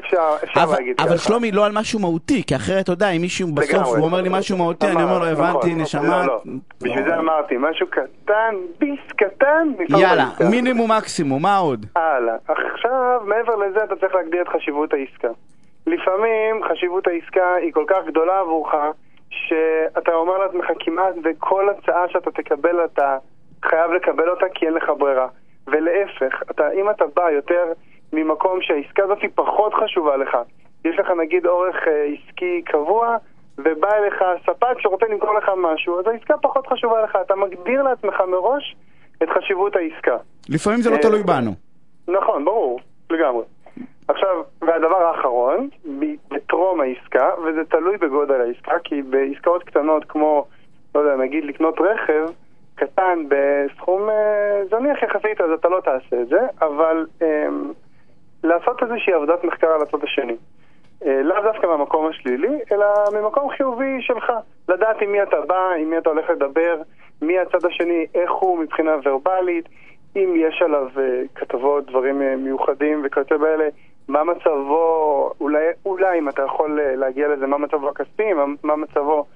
[0.00, 1.18] אפשר, אפשר אבל, להגיד אבל ככה.
[1.18, 3.90] שלומי, לא על משהו מהותי, כי אחרת, אתה יודע, אם מישהו בסוף לגמרי.
[3.98, 5.82] הוא אומר לי משהו מהותי, אני אומר לו, נכון, הבנתי, נכון.
[5.82, 6.26] נשמה.
[6.26, 6.40] לא, לא.
[6.82, 10.28] בשביל זה אמרתי, משהו קטן, ביס קטן, יאללה.
[10.50, 11.86] מינימום מקסימום, מה עוד?
[11.96, 12.34] הלאה.
[12.48, 15.28] עכשיו, מעבר לזה אתה צריך להגדיר את חשיבות העסקה.
[15.86, 18.74] לפעמים חשיבות העסקה היא כל כך גדולה עבורך,
[19.30, 23.18] שאתה אומר לעצמך כמעט בכל הצעה שאתה תקבל אתה
[23.64, 25.28] חייב לקבל אותה כי אין לך ברירה.
[25.66, 27.64] ולהפך, אתה, אם אתה בא יותר
[28.12, 30.36] ממקום שהעסקה הזאת היא פחות חשובה לך,
[30.84, 33.16] יש לך נגיד אורך אה, עסקי קבוע,
[33.58, 37.18] ובא אליך ספק שרוצה למכור לך משהו, אז העסקה פחות חשובה לך.
[37.26, 38.76] אתה מגדיר לעצמך מראש
[39.22, 40.16] את חשיבות העסקה.
[40.48, 41.50] לפעמים זה לא אה, תלוי בנו.
[42.08, 43.44] נכון, ברור, לגמרי.
[44.08, 45.68] עכשיו, והדבר האחרון,
[46.30, 50.46] בטרום העסקה, וזה תלוי בגודל העסקה, כי בעסקאות קטנות כמו,
[50.94, 52.26] לא יודע, נגיד לקנות רכב
[52.74, 57.48] קטן בסכום אה, זניח יחסית, אז אתה לא תעשה את זה, אבל אה,
[58.44, 60.36] לעשות איזושהי עבודת מחקר על הצד השני.
[61.06, 64.32] אה, לאו דווקא מהמקום השלילי, אלא ממקום חיובי שלך.
[64.68, 66.80] לדעת עם מי אתה בא, עם מי אתה הולך לדבר,
[67.22, 69.68] מי הצד השני, איך הוא מבחינה ורבלית,
[70.16, 73.68] אם יש עליו אה, כתבות, דברים אה, מיוחדים וכיוצא באלה,
[74.08, 79.26] מה מצבו, אולי, אולי אם אתה יכול להגיע לזה, מה מצבו הכספי, מה, מה מצבו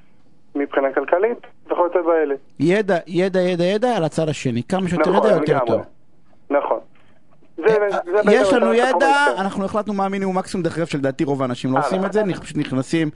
[0.55, 2.35] מבחינה כלכלית וכיוצא באלה.
[2.61, 4.63] ידע, ידע, ידע, ידע על הצד השני.
[4.63, 5.59] כמה שיותר נכון, ידע, יותר.
[5.67, 5.81] טוב.
[6.51, 6.79] נכון.
[8.33, 9.27] יש לנו ידע.
[9.39, 11.79] אנחנו החלטנו מה המינימום מקסימום, דרך אגב שלדעתי רוב האנשים לא.
[11.79, 13.09] עושים את זה, פשוט נכנסים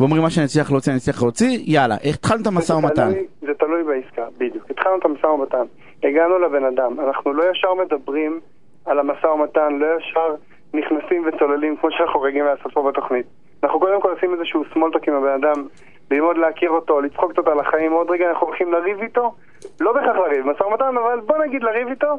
[0.00, 3.10] ואומרים מה שאני אצליח להוציא, אני אצליח להוציא, יאללה, התחלנו את המשא ומתן.
[3.40, 4.70] זה תלוי בעסקה, בדיוק.
[4.70, 5.64] התחלנו את המשא ומתן,
[6.02, 8.40] הגענו לבן אדם, אנחנו לא ישר מדברים
[8.86, 10.34] על המשא ומתן, לא ישר
[10.74, 13.26] נכנסים וצוללים כמו שאנחנו רגילים לעשות פה בתוכנית.
[13.62, 15.66] אנחנו קודם כל עושים איזשהו סמולטוק עם הבן אדם,
[16.10, 19.34] ללמוד להכיר אותו, לצחוק קצת על החיים, עוד רגע אנחנו הולכים לריב איתו,
[19.80, 22.18] לא בהכרח לריב, משא ומתן, אבל בוא נגיד לריב איתו,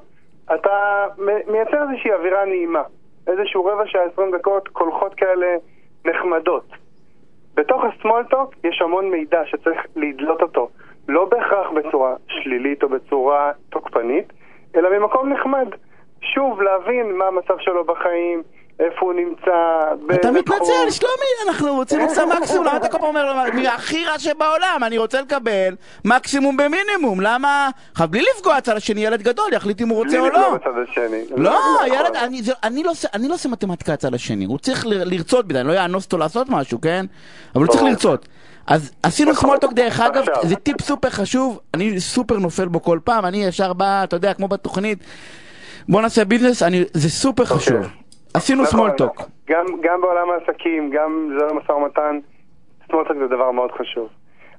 [0.54, 1.06] אתה
[1.48, 2.84] מייצר איזושהי אווירה נעימה,
[3.28, 5.56] איזשהו רבע שעה, עשרים דקות, קולחות כאלה
[6.06, 6.66] נחמדות.
[7.56, 10.70] בתוך הסמולטוק יש המון מידע שצריך לדלות אותו,
[11.08, 14.34] לא בהכרח בצורה שלילית או בצורה תוקפנית,
[14.76, 15.68] אלא ממקום נחמד.
[16.22, 18.44] שוב, להבין מה המצב שלו בחיים,
[18.80, 19.52] איפה הוא נמצא,
[20.16, 20.90] אתה מתנצל.
[20.92, 21.10] שלומי,
[21.50, 24.98] אנחנו רוצים את המקסימום, למה אתה כל פעם אומר לו, "מי הכי רע שבעולם, אני
[24.98, 27.70] רוצה לקבל מקסימום במינימום, למה?
[27.92, 30.40] עכשיו, בלי לפגוע הצד השני, ילד גדול, יחליט אם הוא רוצה בלי או לא.
[30.40, 31.24] לפגוע בצד השני.
[31.44, 31.88] לא, נכון.
[31.88, 35.48] ילד, אני, זה, אני, לא, עושה- אני לא עושה מתמטיקה הצד השני, הוא צריך לרצות
[35.48, 37.06] בזה, אני לא אאנוס אותו לעשות משהו, כן?
[37.56, 37.84] אבל הוא צריך.
[37.84, 38.28] לרצות.
[38.68, 39.42] אז עשינו נכון.
[39.44, 40.24] סמולטוק דרך אגב.
[40.44, 44.34] זה טיפ סופר חשוב, אני סופר נופל בו כל פעם, אני ישר בא, אתה יודע,
[44.34, 45.00] כמו בתוכנית,
[45.90, 46.64] בוא נעשה ביזנס,
[46.94, 47.78] זה סופר חשוב.
[48.38, 48.80] עשינו נכון.
[48.80, 49.22] סמולטוק.
[49.50, 52.20] גם, גם בעולם העסקים, גם זה המשא ומתן,
[52.88, 54.10] small talk זה דבר מאוד חשוב.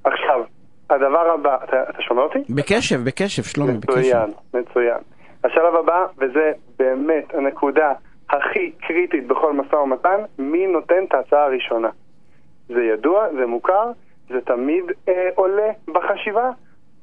[0.03, 0.43] עכשיו,
[0.89, 2.39] הדבר הבא, אתה, אתה שומע אותי?
[2.49, 3.99] בקשב, בקשב, שלומי, בקשב.
[3.99, 4.97] מצוין, מצוין.
[5.43, 7.91] השלב הבא, וזה באמת הנקודה
[8.29, 11.89] הכי קריטית בכל משא ומתן, מי נותן את ההצעה הראשונה.
[12.67, 13.91] זה ידוע, זה מוכר,
[14.29, 16.49] זה תמיד אה, עולה בחשיבה,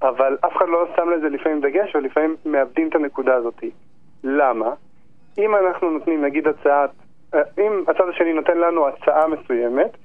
[0.03, 3.65] אבל אף אחד לא שם לזה לפעמים דגש, ולפעמים מאבדים את הנקודה הזאת.
[4.25, 4.71] למה?
[5.39, 6.91] אם אנחנו נותנים, נגיד הצעת,
[7.35, 9.97] אה, אם הצד השני נותן לנו הצעה מסוימת,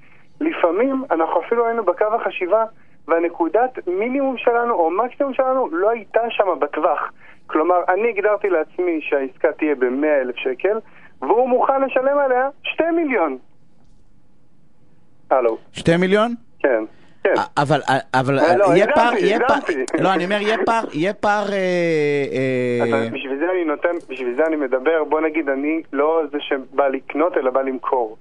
[0.41, 2.65] לפעמים אנחנו אפילו היינו בקו החשיבה
[3.07, 7.11] והנקודת מינימום שלנו או מקסימום שלנו לא הייתה שם בטווח.
[7.47, 10.79] כלומר, אני הגדרתי לעצמי שהעסקה תהיה ב-100 אלף שקל,
[11.21, 13.37] והוא מוכן לשלם עליה 2 מיליון.
[15.31, 16.33] הלו, שתי מיליון?
[16.59, 16.83] כן,
[17.35, 17.41] כן.
[17.57, 17.79] אבל,
[18.13, 19.59] אבל, אה, לא, יהיה פער, יהיה פער.
[19.99, 21.57] לא, אני אומר, יהיה פער, יהיה פער, אה,
[22.93, 26.87] אה, בשביל זה אני נותן, בשביל זה אני מדבר, בוא נגיד, אני לא זה שבא
[26.87, 28.17] לקנות, אלא בא למכור.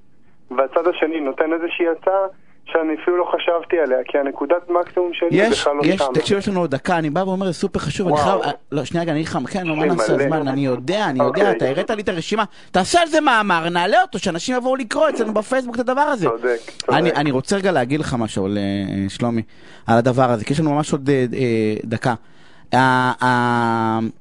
[0.51, 2.27] והצד השני נותן איזושהי הצעה
[2.73, 6.13] שאני אפילו לא חשבתי עליה, כי הנקודת מקסימום שלי יש, בכלל לא יש, שם.
[6.15, 8.17] תקשיב, יש לנו עוד דקה, אני בא ואומר, זה סופר חשוב, אני.
[8.17, 8.41] חייב,
[8.73, 10.15] לא, שנייה, רגע, אני אגיד לך, כן, לא, מה נעשה.
[10.15, 11.51] הזמן, אני יודע, אני יודע, אוקיי.
[11.51, 15.35] אתה הראת לי את הרשימה, תעשה על זה מאמר, נעלה אותו, שאנשים יבואו לקרוא אצלנו
[15.35, 16.27] בפייסבוק את הדבר הזה.
[16.29, 16.99] צודק, צודק.
[16.99, 19.43] אני, אני רוצה רגע להגיד לך משהו, על, אה, שלומי,
[19.87, 22.15] על הדבר הזה, כי יש לנו ממש עוד אה, אה, דקה.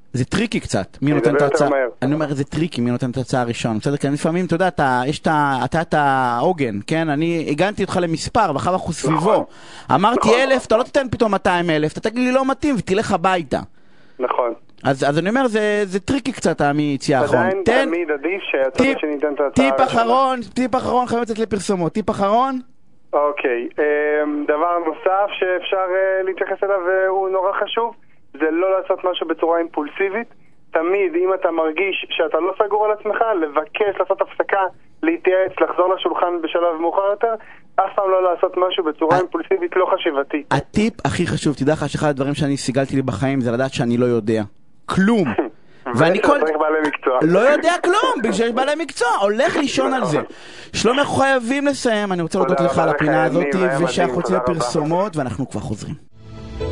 [0.09, 1.69] אה, אה, זה tricky קצת, מי נותן את ההצעה.
[2.01, 3.97] אני אומר זה tricky, מי נותן את ההצעה הראשון, בסדר?
[3.97, 5.57] כי לפעמים, אתה יודע, אתה, יש את ה...
[5.65, 7.09] אתה את העוגן, כן?
[7.09, 9.45] אני עיגנתי אותך למספר, ואחר כך הוא סביבו.
[9.95, 10.39] אמרתי נכון.
[10.39, 13.59] אלף, אתה לא תיתן פתאום 200 אלף, אתה תגיד לי לא מתאים ותלך הביתה.
[14.19, 14.53] נכון.
[14.83, 17.39] אז, אז אני אומר, זה, זה tricky קצת מיציאה האחרון.
[17.39, 19.87] עדיין תן תמיד עדיף שהצד השני ייתן את ההצעה טיפ.
[19.87, 21.93] אחרון, טיפ אחרון, חייב לצאת לפרסומות.
[21.93, 22.59] טיפ אחרון,
[23.13, 27.95] אוקיי, אמ, דבר נוסף שאפשר אה, להתייחס אליו והוא נורא חשוב,
[28.33, 30.27] זה לא לעשות משהו בצורה אימפולסיבית.
[30.71, 34.61] תמיד, אם אתה מרגיש שאתה לא סגור על עצמך, לבקש לעשות הפסקה,
[35.03, 37.33] להתייעץ, לחזור לשולחן בשלב מאוחר יותר,
[37.75, 40.53] אף פעם לא לעשות משהו בצורה ה- אימפולסיבית לא חשיבתית.
[40.53, 44.05] הטיפ הכי חשוב, תדע לך שאחד הדברים שאני סיגלתי לי בחיים זה לדעת שאני לא
[44.05, 44.41] יודע.
[44.85, 45.23] כלום.
[45.97, 46.39] ואני כל...
[47.21, 50.17] לא יודע כלום, בגלל שיש בעלי מקצוע, הולך לישון על זה.
[50.73, 53.45] שלומי, אנחנו חייבים לסיים, אני רוצה להודות לך על הפינה הזאת,
[53.83, 54.51] ושאנחנו יוצאים רבה.
[54.53, 56.08] לפרסומות, ואנחנו כבר חוזרים.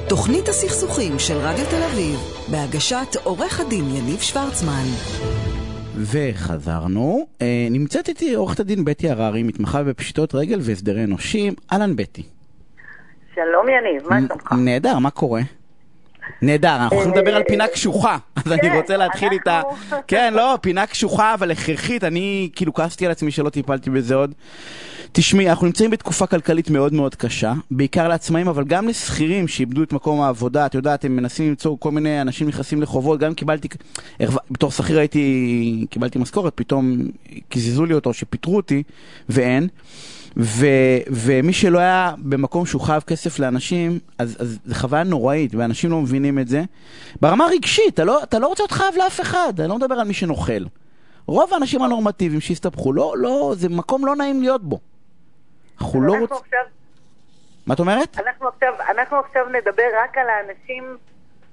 [0.09, 2.19] תוכנית הסכסוכים של רדיו תל אביב,
[2.51, 4.85] בהגשת עורך הדין יניב שוורצמן.
[5.95, 7.27] וחזרנו.
[7.41, 11.53] אה, נמצאת איתי עורכת הדין בטי הררי, מתמחה בפשיטות רגל והסדרי אנושים.
[11.71, 12.23] אהלן בטי.
[13.35, 14.51] שלום יניב, מה שלומך?
[14.51, 15.41] נהדר, מה קורה?
[16.41, 19.61] נהדר, אנחנו הולכים לדבר על פינה קשוחה, אז אני כן, רוצה להתחיל איתה.
[20.07, 24.33] כן, לא, פינה קשוחה אבל הכרחית, אני כאילו כעסתי על עצמי שלא טיפלתי בזה עוד.
[25.11, 29.93] תשמעי, אנחנו נמצאים בתקופה כלכלית מאוד מאוד קשה, בעיקר לעצמאים, אבל גם לשכירים שאיבדו את
[29.93, 33.67] מקום העבודה, את יודעת, הם מנסים למצוא כל מיני אנשים נכנסים לחובות, גם קיבלתי,
[34.51, 36.97] בתור שכיר הייתי, קיבלתי משכורת, פתאום
[37.49, 38.83] קיזזו לי אותו, שפיטרו אותי,
[39.29, 39.67] ואין.
[40.39, 40.65] ו,
[41.08, 46.02] ומי שלא היה במקום שהוא חייב כסף לאנשים, אז, אז זו חוויה נוראית, ואנשים לא
[46.02, 46.63] מבינים את זה.
[47.21, 50.08] ברמה הרגשית, אתה לא, אתה לא רוצה להיות חייב לאף אחד, אני לא מדבר על
[50.08, 50.63] מי שנוכל.
[51.28, 54.80] רוב האנשים הנורמטיביים שהסתבכו, לא, לא, זה מקום לא נעים להיות בו.
[55.82, 56.38] אנחנו לא רוצים...
[56.38, 56.60] עכשיו-
[57.65, 58.17] מה את אומרת?
[58.19, 60.97] אנחנו עכשיו, אנחנו עכשיו נדבר רק על האנשים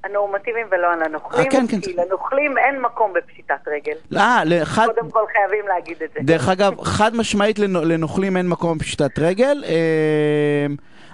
[0.04, 1.80] הנורמטיביים ולא על הנוכלים, אה, כן, כן.
[1.80, 4.18] כי לנוכלים אין מקום בפשיטת רגל.
[4.20, 4.86] אה, לאחד...
[4.94, 6.20] קודם כל חייבים להגיד את זה.
[6.22, 10.66] דרך אגב, חד משמעית לנו- לנוכלים אין מקום בפשיטת רגל, אה,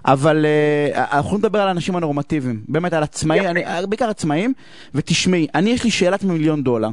[0.06, 3.44] אבל אה, אנחנו נדבר על האנשים הנורמטיביים, באמת על עצמאים.
[3.44, 4.52] אני- בעיקר עצמאים,
[4.94, 6.88] ותשמעי, אני יש לי שאלת מיליון דולר.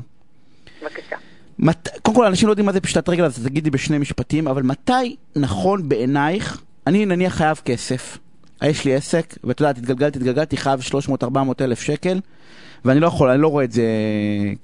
[0.82, 1.16] בבקשה.
[1.60, 1.88] מת...
[2.02, 5.16] קודם כל, אנשים לא יודעים מה זה פשיטת רגל, אז תגידי בשני משפטים, אבל מתי
[5.36, 8.18] נכון בעינייך, אני נניח חייב כסף,
[8.64, 11.28] יש לי עסק, ואת יודעת, התגלגלתי, התגלגלתי, חייב 300-400
[11.62, 12.20] אלף שקל,
[12.86, 13.84] ואני לא יכול, אני לא רואה את זה,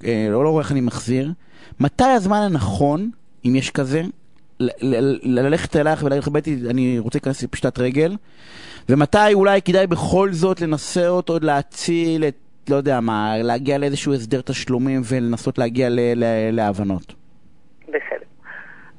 [0.04, 1.32] אה, לא, לא רואה איך אני מחזיר.
[1.80, 3.10] מתי הזמן הנכון,
[3.44, 4.02] אם יש כזה,
[5.22, 8.16] ללכת אלייך ולהגיד לך, בטי, אני רוצה להיכנס לפשיטת רגל,
[8.88, 12.34] ומתי אולי כדאי בכל זאת לנסות עוד להציל את,
[12.68, 15.88] לא יודע מה, להגיע לאיזשהו הסדר תשלומים ולנסות להגיע
[16.52, 17.14] להבנות.
[17.88, 18.26] בסדר.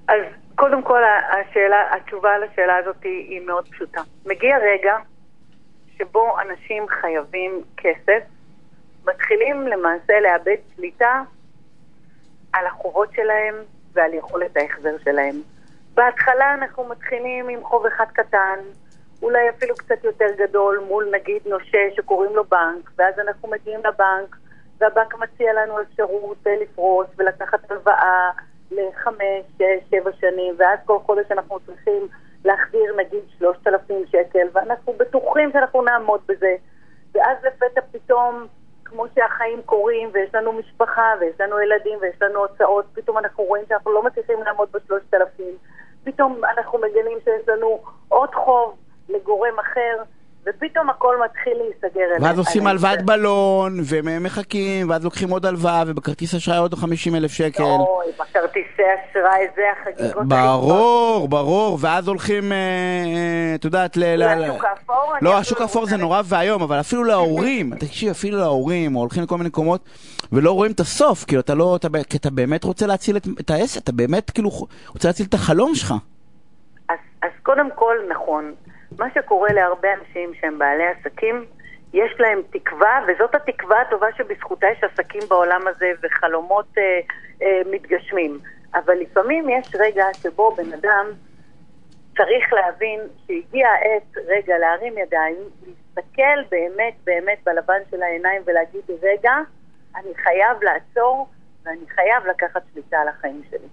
[0.08, 0.15] אז
[0.55, 4.01] קודם כל, השאלה, התשובה לשאלה הזאת היא, מאוד פשוטה.
[4.25, 4.97] מגיע רגע
[5.97, 8.23] שבו אנשים חייבים כסף,
[9.05, 11.21] מתחילים למעשה לאבד שליטה
[12.53, 13.55] על החובות שלהם
[13.93, 15.35] ועל יכולת ההחזר שלהם.
[15.93, 18.59] בהתחלה אנחנו מתחילים עם חוב אחד קטן,
[19.21, 24.35] אולי אפילו קצת יותר גדול, מול נגיד נושה שקוראים לו בנק, ואז אנחנו מגיעים לבנק,
[24.77, 28.31] והבנק מציע לנו אפשרות אה, לפרוס ולקחת הלוואה
[28.71, 32.08] לחמש, שש, שבע שנים, ואז כל חודש אנחנו צריכים
[32.45, 36.56] להחזיר נגיד שלושת אלפים שקל, ואנחנו בטוחים שאנחנו נעמוד בזה.
[37.13, 38.47] ואז לפתע פתאום,
[38.86, 43.65] כמו שהחיים קורים, ויש לנו משפחה, ויש לנו ילדים, ויש לנו הוצאות, פתאום אנחנו רואים
[43.69, 45.56] שאנחנו לא מצליחים לעמוד בשלושת אלפים.
[46.04, 48.78] פתאום אנחנו מגלים שיש לנו עוד חוב
[49.10, 50.04] לגורם אחר,
[50.47, 52.25] ופתאום הכל מתחיל להיסגר אלינו.
[52.25, 57.63] ואז עושים הלוואת בלון, ומחכים, ואז לוקחים עוד הלוואה, ובכרטיס אשראי עוד 50 אלף שקל.
[57.63, 58.81] אוי, בכרטיסי
[59.12, 60.17] אשראי זה החגיגות.
[60.17, 64.03] אה, ברור, ברור, ואז הולכים, אה, אה, את יודעת, ל...
[64.15, 65.13] לשוק האפור?
[65.21, 69.38] לא, השוק לא האפור זה נורא ואיום, אבל אפילו להורים, תקשיב, אפילו להורים, הולכים לכל
[69.38, 69.89] מיני מקומות,
[70.31, 71.77] ולא רואים את הסוף, כאילו, אתה לא,
[72.10, 74.49] כי אתה באמת רוצה להציל את, העסק, אתה באמת, כאילו,
[74.88, 75.93] רוצה להציל את החלום שלך.
[77.21, 78.53] אז קודם כל, נכון.
[78.99, 81.45] מה שקורה להרבה אנשים שהם בעלי עסקים,
[81.93, 86.99] יש להם תקווה, וזאת התקווה הטובה שבזכותה יש עסקים בעולם הזה וחלומות אה,
[87.41, 88.39] אה, מתגשמים.
[88.73, 91.05] אבל לפעמים יש רגע שבו בן אדם
[92.17, 99.34] צריך להבין שהגיע העת רגע להרים ידיים, להסתכל באמת באמת בלבן של העיניים ולהגיד, רגע,
[99.95, 101.27] אני חייב לעצור
[101.63, 103.67] ואני חייב לקחת שליטה על החיים שלי.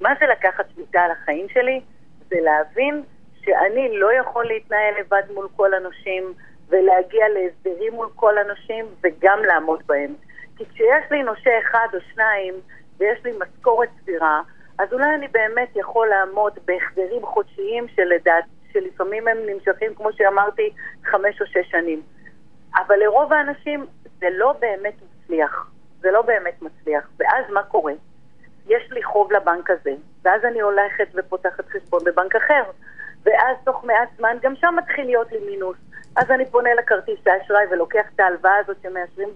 [0.00, 1.80] מה זה לקחת שליטה על החיים שלי?
[2.28, 3.02] זה להבין
[3.44, 6.32] שאני לא יכול להתנהל לבד מול כל הנושים
[6.68, 10.14] ולהגיע להסדרים מול כל הנושים וגם לעמוד בהם.
[10.56, 12.54] כי כשיש לי נושה אחד או שניים
[12.98, 14.42] ויש לי משכורת סבירה,
[14.78, 20.70] אז אולי אני באמת יכול לעמוד בהחזרים חודשיים שלדעת, שלפעמים הם נמשכים, כמו שאמרתי,
[21.04, 22.02] חמש או שש שנים.
[22.76, 23.86] אבל לרוב האנשים
[24.18, 25.70] זה לא באמת מצליח.
[26.00, 27.10] זה לא באמת מצליח.
[27.18, 27.92] ואז מה קורה?
[28.66, 29.90] יש לי חוב לבנק הזה,
[30.22, 32.62] ואז אני הולכת ופותחת חשבון בבנק אחר,
[33.24, 35.76] ואז תוך מעט זמן גם שם מתחיל להיות לי מינוס.
[36.16, 39.28] אז אני פונה לכרטיס האשראי ולוקח את ההלוואה הזאת שמאשרים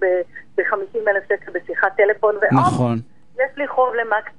[0.56, 2.98] ב-50 אלף שקל בשיחת טלפון, ואופ, נכון.
[3.36, 4.32] יש לי חוב למקס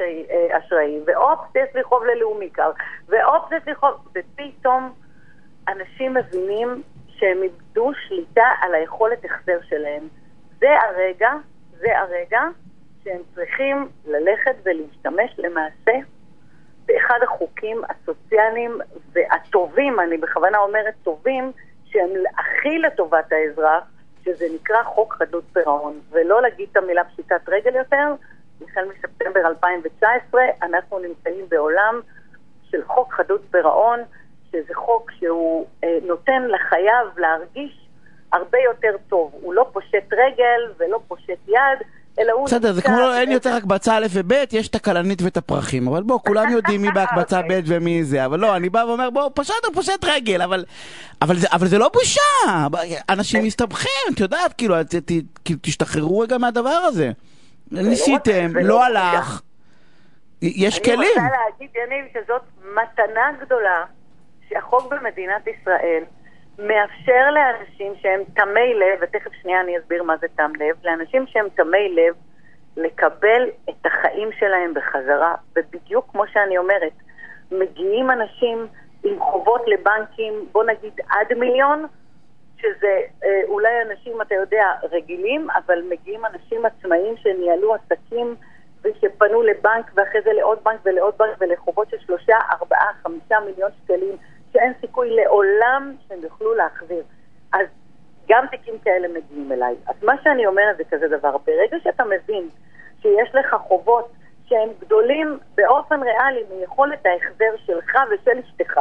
[0.00, 2.70] אה, אשראי, ואופס, יש לי חוב ללאומי קר,
[3.08, 3.90] ואופס, יש לי חוב...
[4.14, 4.92] ופתאום
[5.68, 10.02] אנשים מבינים שהם איבדו שליטה על היכולת החזר שלהם.
[10.58, 11.30] זה הרגע,
[11.78, 12.40] זה הרגע
[13.04, 15.92] שהם צריכים ללכת ולהשתמש למעשה
[16.88, 18.78] באחד החוקים הסוציאליים
[19.12, 21.52] והטובים, אני בכוונה אומרת טובים,
[21.84, 23.84] שהם הכי לטובת האזרח,
[24.24, 26.00] שזה נקרא חוק חדלות פירעון.
[26.10, 28.14] ולא להגיד את המילה פשיטת רגל יותר,
[28.62, 32.00] החל מספטמבר 2019 אנחנו נמצאים בעולם
[32.70, 34.00] של חוק חדלות פירעון,
[34.50, 37.88] שזה חוק שהוא אה, נותן לחייב להרגיש
[38.32, 39.32] הרבה יותר טוב.
[39.42, 41.78] הוא לא פושט רגל ולא פושט יד,
[42.18, 42.46] אלא הוא...
[42.46, 46.18] בסדר, זה כמו, אין יותר הקבצה א' וב', יש את הכלנית ואת הפרחים, אבל בוא,
[46.26, 47.62] כולם יודעים מי בהקבצה אוקיי.
[47.62, 50.64] ב' ומי זה, אבל לא, אני בא ואומר, בוא, פשט הוא פושט רגל, אבל,
[51.22, 52.20] אבל, זה, אבל זה לא בושה,
[53.08, 54.94] אנשים מסתבכים, את יודעת, כאילו, ת,
[55.44, 57.10] כאילו, תשתחררו רגע מהדבר הזה.
[57.70, 58.86] ניסיתם, זה לא לא בושה.
[58.86, 59.40] הלך,
[60.42, 60.98] יש אני כלים.
[60.98, 63.84] רוצה להגיד, יניב, שזאת מתנה גדולה
[64.48, 66.02] שהחוק במדינת ישראל
[66.58, 71.46] מאפשר לאנשים שהם תמי לב, ותכף שנייה אני אסביר מה זה תם לב, לאנשים שהם
[71.54, 72.14] תמי לב
[72.76, 76.92] לקבל את החיים שלהם בחזרה, ובדיוק כמו שאני אומרת,
[77.50, 78.66] מגיעים אנשים
[79.04, 81.86] עם חובות לבנקים, בוא נגיד עד מיליון,
[82.56, 88.34] שזה אה, אולי אנשים, אתה יודע, רגילים, אבל מגיעים אנשים עצמאיים שניהלו עסקים
[88.84, 94.16] ושפנו לבנק ואחרי זה לעוד בנק ולעוד בנק ולחובות של שלושה, ארבעה, חמישה מיליון שקלים
[94.52, 97.02] שאין סיכוי לעולם שהם יוכלו להחזיר.
[97.52, 97.66] אז
[98.28, 99.74] גם תיקים כאלה מגיעים אליי.
[99.86, 102.48] אז מה שאני אומרת זה כזה דבר, ברגע שאתה מבין
[103.02, 104.12] שיש לך חובות
[104.46, 108.80] שהם גדולים באופן ריאלי מיכולת ההחזר שלך ושל אשתך,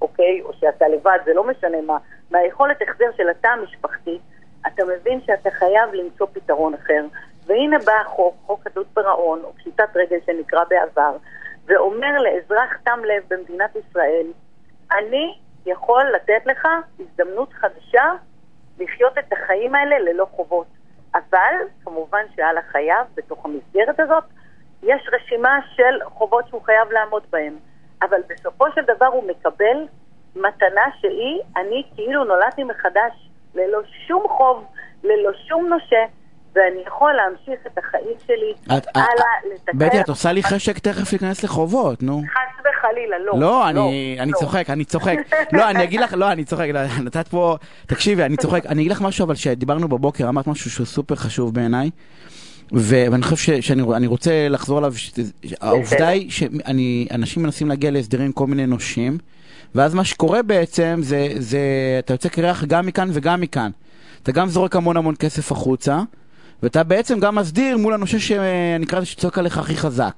[0.00, 0.42] אוקיי?
[0.42, 1.98] או שאתה לבד, זה לא משנה מה,
[2.30, 4.18] מהיכולת החזר של התא המשפחתי,
[4.66, 7.04] אתה מבין שאתה חייב למצוא פתרון אחר.
[7.46, 11.16] והנה בא החוק, חוק חדלות פירעון, או פשיטת רגל שנקרא בעבר,
[11.66, 14.26] ואומר לאזרח תם לב במדינת ישראל,
[14.92, 16.68] אני יכול לתת לך
[17.00, 18.04] הזדמנות חדשה
[18.78, 20.66] לחיות את החיים האלה ללא חובות.
[21.14, 24.24] אבל, כמובן שעל החייב, בתוך המסגרת הזאת,
[24.82, 27.54] יש רשימה של חובות שהוא חייב לעמוד בהן.
[28.02, 29.86] אבל בסופו של דבר הוא מקבל
[30.36, 34.64] מתנה שהיא, אני כאילו נולדתי מחדש, ללא שום חוב,
[35.04, 36.04] ללא שום נושה,
[36.56, 39.06] ואני יכול להמשיך את החיים שלי את- הלאה,
[39.54, 39.78] לתקן.
[39.78, 42.22] בטי, את עושה לי חשק תכף להיכנס לחובות, נו.
[42.32, 43.40] חס וחלילה, לא.
[43.40, 44.38] לא, אני, אני לא.
[44.38, 45.16] צוחק, אני צוחק.
[45.52, 48.66] לא, אני אגיד לך, לא, אני צוחק, לא, נתת פה, תקשיבי, אני צוחק.
[48.66, 51.90] אני אגיד לך משהו, אבל שדיברנו בבוקר, אמרת משהו שהוא סופר חשוב בעיניי,
[52.72, 55.10] ואני חושב ש- שאני אני רוצה לחזור עליו, ש-
[55.60, 59.18] העובדה היא שאנשים מנסים להגיע להסדרים כל מיני נושים,
[59.74, 61.58] ואז מה שקורה בעצם זה, זה,
[61.98, 63.70] אתה יוצא קרח גם מכאן וגם מכאן.
[64.22, 66.00] אתה גם זורק המון המון כסף החוצה,
[66.62, 70.14] ואתה בעצם גם מסדיר מול הנושה שאני אקרא לזה שצועק עליך הכי חזק.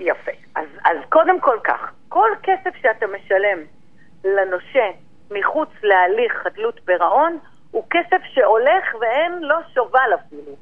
[0.00, 0.30] יפה.
[0.54, 3.58] אז, אז קודם כל כך, כל כסף שאתה משלם
[4.24, 4.90] לנושה
[5.30, 7.38] מחוץ להליך חדלות פירעון,
[7.70, 10.56] הוא כסף שהולך ואין לו שובל אפילו.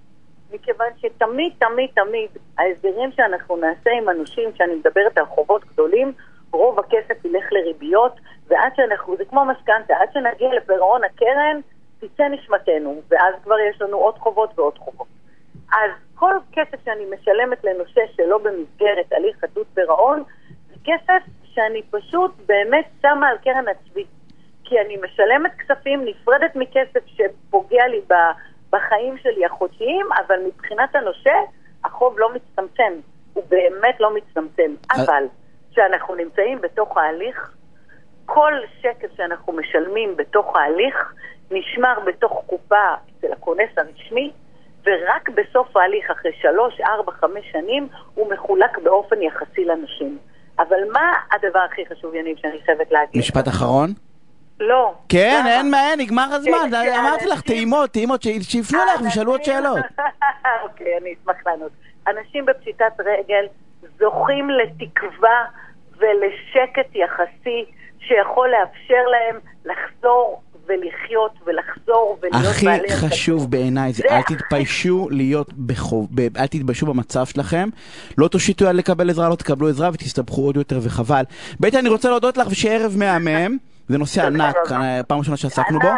[0.52, 6.12] מכיוון שתמיד, תמיד, תמיד, ההסדרים שאנחנו נעשה עם הנושים, שאני מדברת על חובות גדולים,
[6.52, 8.12] רוב הכסף ילך לריביות,
[8.48, 11.60] ועד שאנחנו, זה כמו משכנתה, עד שנגיע לפירעון הקרן,
[11.98, 15.08] תצא נשמתנו, ואז כבר יש לנו עוד חובות ועוד חובות.
[15.72, 20.22] אז כל כסף שאני משלמת לנושה שלא במסגרת הליך חדלות פירעון,
[20.68, 24.04] זה כסף שאני פשוט באמת שמה על קרן הצבי.
[24.64, 28.00] כי אני משלמת כספים נפרדת מכסף שפוגע לי
[28.70, 31.34] בחיים שלי החודשיים, אבל מבחינת הנושה,
[31.84, 32.92] החוב לא מצטמצם.
[33.32, 34.74] הוא באמת לא מצטמצם.
[34.94, 35.24] אבל
[35.70, 37.55] כשאנחנו נמצאים בתוך ההליך,
[38.26, 41.12] כל שקל שאנחנו משלמים בתוך ההליך
[41.50, 42.84] נשמר בתוך קופה
[43.18, 44.30] אצל הכונס הרשמי,
[44.86, 50.18] ורק בסוף ההליך, אחרי שלוש, ארבע, חמש שנים, הוא מחולק באופן יחסי לנשים.
[50.58, 53.20] אבל מה הדבר הכי חשוב, יניב, שאני חייבת להגיד?
[53.20, 53.90] משפט אחרון?
[54.60, 54.94] לא.
[55.08, 55.50] כן, למה?
[55.58, 56.70] אין מה, נגמר הזמן.
[56.70, 59.78] כן, אמרתי לך, שאנשים- טעימות, טעימות, שיפנו אליך וישאלו עוד אנשים- שאלות.
[60.64, 61.72] אוקיי, אני אשמח לענות.
[62.08, 63.46] אנשים בפשיטת רגל
[63.98, 65.44] זוכים לתקווה
[65.98, 67.64] ולשקט יחסי
[68.08, 73.50] שיכול לאפשר להם לחזור ולחיות ולחזור ולהיות הכי בעלי חשוב עסקים.
[73.50, 77.68] בעיניי זה זה אל הכי תתביישו להיות בחוב, ב- אל תתביישו במצב שלכם,
[78.18, 81.22] לא תושיטו יד לקבל עזרה, לא תקבלו עזרה ותסתבכו עוד יותר וחבל.
[81.60, 83.56] בית אני רוצה להודות לך שערב מהמם,
[83.88, 85.88] זה נושא ענק, אה, פעם ראשונה שעסקנו בו.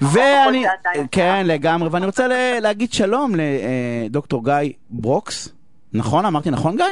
[0.00, 1.06] ואני, שעתיים.
[1.12, 2.26] כן לגמרי, ואני רוצה
[2.60, 5.48] להגיד שלום לדוקטור גיא ברוקס,
[5.92, 6.26] נכון?
[6.26, 6.84] אמרתי נכון גיא?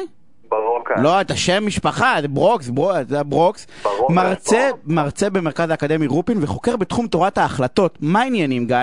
[0.61, 1.03] ברוקה.
[1.03, 3.67] לא, את השם משפחה, זה ברוקס, בר- זה הברוקס.
[3.83, 4.83] ברוקס, מרצה, ברוקס.
[4.87, 7.99] מרצה במרכז האקדמי רופין וחוקר בתחום תורת ההחלטות.
[8.01, 8.77] מה העניינים גיא?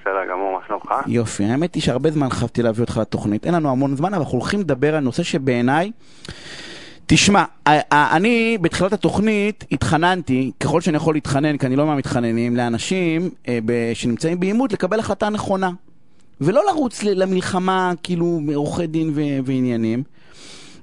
[0.00, 0.94] בסדר גמור, מה שלומך?
[1.06, 4.38] יופי, האמת היא שהרבה זמן חשבתי להביא אותך לתוכנית, אין לנו המון זמן, אבל אנחנו
[4.38, 5.90] הולכים לדבר על נושא שבעיניי...
[7.08, 7.44] תשמע,
[7.92, 13.58] אני בתחילת התוכנית התחננתי, ככל שאני יכול להתחנן, כי אני לא מהמתחננים, לאנשים אה,
[13.94, 15.70] שנמצאים בעימות לקבל החלטה נכונה.
[16.40, 20.02] ולא לרוץ למלחמה, כאילו, מעורכי דין ו- ועניינים.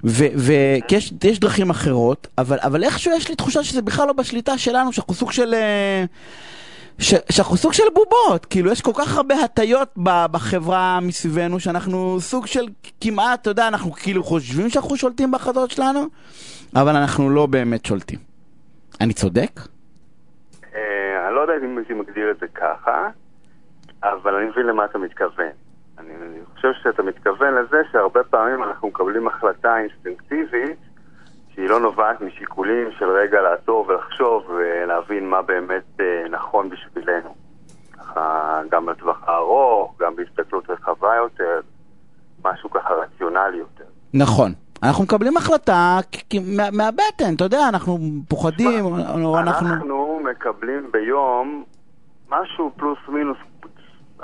[0.04, 4.58] וכי יש, יש דרכים אחרות, אבל, אבל איכשהו יש לי תחושה שזה בכלל לא בשליטה
[4.58, 5.54] שלנו, שאנחנו סוג של...
[5.54, 6.04] אה,
[6.98, 9.88] ש, שאנחנו סוג של בובות, כאילו יש כל כך הרבה הטיות
[10.32, 12.66] בחברה מסביבנו, שאנחנו סוג של
[13.00, 16.00] כמעט, אתה יודע, אנחנו כאילו חושבים שאנחנו שולטים בהחלטות שלנו,
[16.76, 18.18] אבל אנחנו לא באמת שולטים.
[19.00, 19.60] אני צודק?
[20.74, 23.08] אה, אני לא יודע אם הייתי מגדיר את זה ככה,
[24.02, 25.50] אבל אני מבין למה אתה מתכוון.
[26.06, 30.78] אני אני חושב שאתה מתכוון לזה שהרבה פעמים אנחנו מקבלים החלטה אינסטינקטיבית
[31.54, 37.34] שהיא לא נובעת משיקולים של רגע לעצור ולחשוב ולהבין מה באמת אה, נכון בשבילנו.
[37.98, 41.60] ככה גם לטווח הארוך, גם בהסתכלות רחבה יותר,
[42.44, 43.84] משהו ככה רציונלי יותר.
[44.14, 44.52] נכון.
[44.82, 45.98] אנחנו מקבלים החלטה
[46.56, 49.68] מה- מהבטן, אתה יודע, אנחנו פוחדים, או אנחנו...
[49.68, 51.64] אנחנו מקבלים ביום
[52.30, 53.38] משהו פלוס מינוס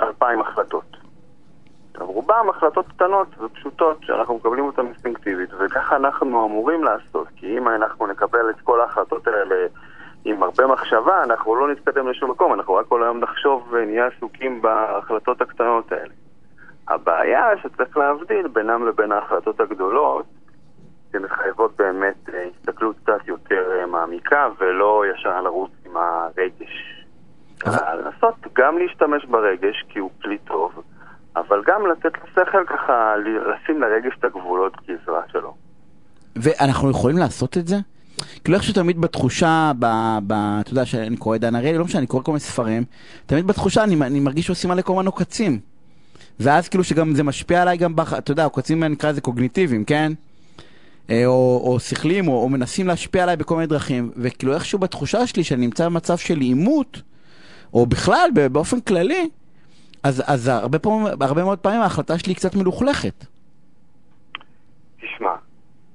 [0.01, 0.90] אלפיים החלטות.
[2.03, 8.07] רובם החלטות קטנות ופשוטות שאנחנו מקבלים אותן אינסטינקטיבית, וככה אנחנו אמורים לעשות, כי אם אנחנו
[8.07, 9.67] נקבל את כל ההחלטות האלה
[10.25, 14.61] עם הרבה מחשבה, אנחנו לא נתקדם לשום מקום, אנחנו רק כל היום נחשוב ונהיה עסוקים
[14.61, 16.13] בהחלטות הקטנות האלה.
[16.87, 20.25] הבעיה שצריך להבדיל בינם לבין ההחלטות הגדולות,
[21.11, 27.05] שמחייבות באמת אה, הסתכלות קצת יותר אה, מעמיקה ולא ישר לרוץ עם הרגש.
[27.65, 30.83] אבל- לנסות גם להשתמש ברגש כי הוא כלי טוב,
[31.35, 35.55] אבל גם לתת לשכל ככה, לשים לרגש את הגבולות גזרה שלו.
[36.35, 37.75] ואנחנו יכולים לעשות את זה?
[38.43, 39.85] כאילו איכשהו תמיד בתחושה, ב,
[40.27, 42.83] ב, אתה יודע שאני קורא דן אריאלי, לא משנה, אני קורא כל מיני ספרים,
[43.25, 45.59] תמיד בתחושה אני, אני מרגיש שעושים עלי כל מיני עוקצים.
[46.39, 50.11] ואז כאילו שגם זה משפיע עליי גם, בח, אתה יודע, עוקצים נקרא לזה קוגניטיביים, כן?
[51.09, 55.27] אה, או, או שכליים, או, או מנסים להשפיע עליי בכל מיני דרכים, וכאילו איכשהו בתחושה
[55.27, 57.01] שלי שאני נמצא במצב של עימות,
[57.73, 59.29] או בכלל, באופן כללי,
[60.03, 63.25] אז, אז הרבה, פעמים, הרבה מאוד פעמים ההחלטה שלי היא קצת מלוכלכת.
[65.01, 65.35] תשמע,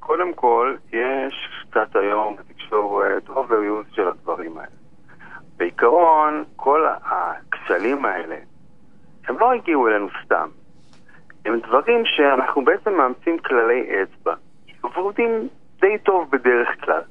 [0.01, 1.35] קודם כל, יש
[1.71, 4.77] קצת היום בתקשורת overuse של הדברים האלה.
[5.57, 8.37] בעיקרון, כל הכשלים האלה,
[9.29, 10.49] הם לא הגיעו אלינו סתם.
[11.45, 14.35] הם דברים שאנחנו בעצם מאמצים כללי אצבע,
[14.67, 15.49] שעובדים
[15.81, 17.03] די טוב בדרך כלל.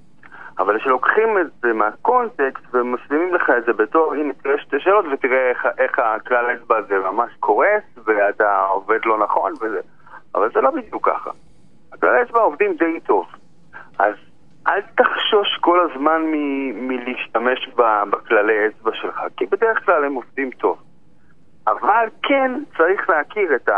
[0.60, 5.50] אבל כשלוקחים את זה מהקונטקסט ומשלימים לך את זה בתור, הנה תראה שתי שאלות ותראה
[5.50, 9.80] איך, איך הכלל אצבע הזה ממש קורס ואתה עובד לא נכון וזה.
[10.36, 11.30] אבל זה לא בדיוק ככה.
[11.94, 13.26] הכללי אצבע עובדים די טוב.
[14.00, 14.16] אז
[14.68, 17.70] אל תחשוש כל הזמן מ- מלהשתמש
[18.10, 20.78] בכללי אצבע שלך, כי בדרך כלל הם עובדים טוב.
[21.68, 23.70] אבל כן צריך להכיר את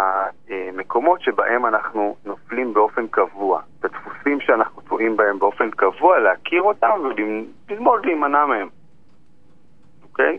[0.50, 7.00] המקומות שבהם אנחנו נופלים באופן קבוע, את הדפוסים שאנחנו טועים בהם באופן קבוע, להכיר אותם
[7.70, 8.68] וללמוד להימנע מהם.
[10.04, 10.38] אוקיי?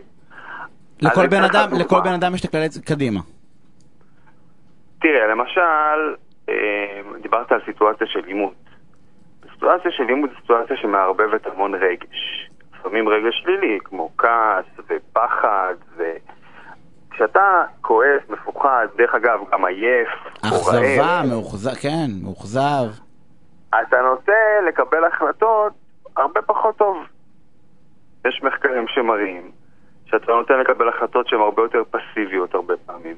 [1.01, 1.69] לכל בן אדם.
[1.79, 3.19] לכל בן אדם יש את הכללי קדימה.
[5.01, 6.15] תראה, למשל,
[6.49, 8.55] אה, דיברת על סיטואציה של עימות.
[9.53, 12.49] סיטואציה של עימות זו סיטואציה שמערבבת המון רגש.
[12.79, 15.75] לפעמים רגש שלילי, כמו כעס ופחד,
[17.19, 20.09] וכשאתה כועס, מפוחד, דרך אגב, גם עייף,
[20.41, 22.89] אכזבה, מאוכזב, כן, מאוכזב.
[23.69, 24.31] אתה נוטה
[24.67, 25.73] לקבל החלטות
[26.17, 26.97] הרבה פחות טוב.
[28.27, 29.51] יש מחקרים שמראים
[30.05, 33.15] שאתה נוטה לקבל החלטות שהן הרבה יותר פסיביות הרבה פעמים.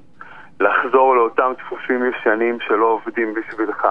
[0.60, 3.88] לחזור לאותם דפוסים ישנים שלא עובדים בשבילך.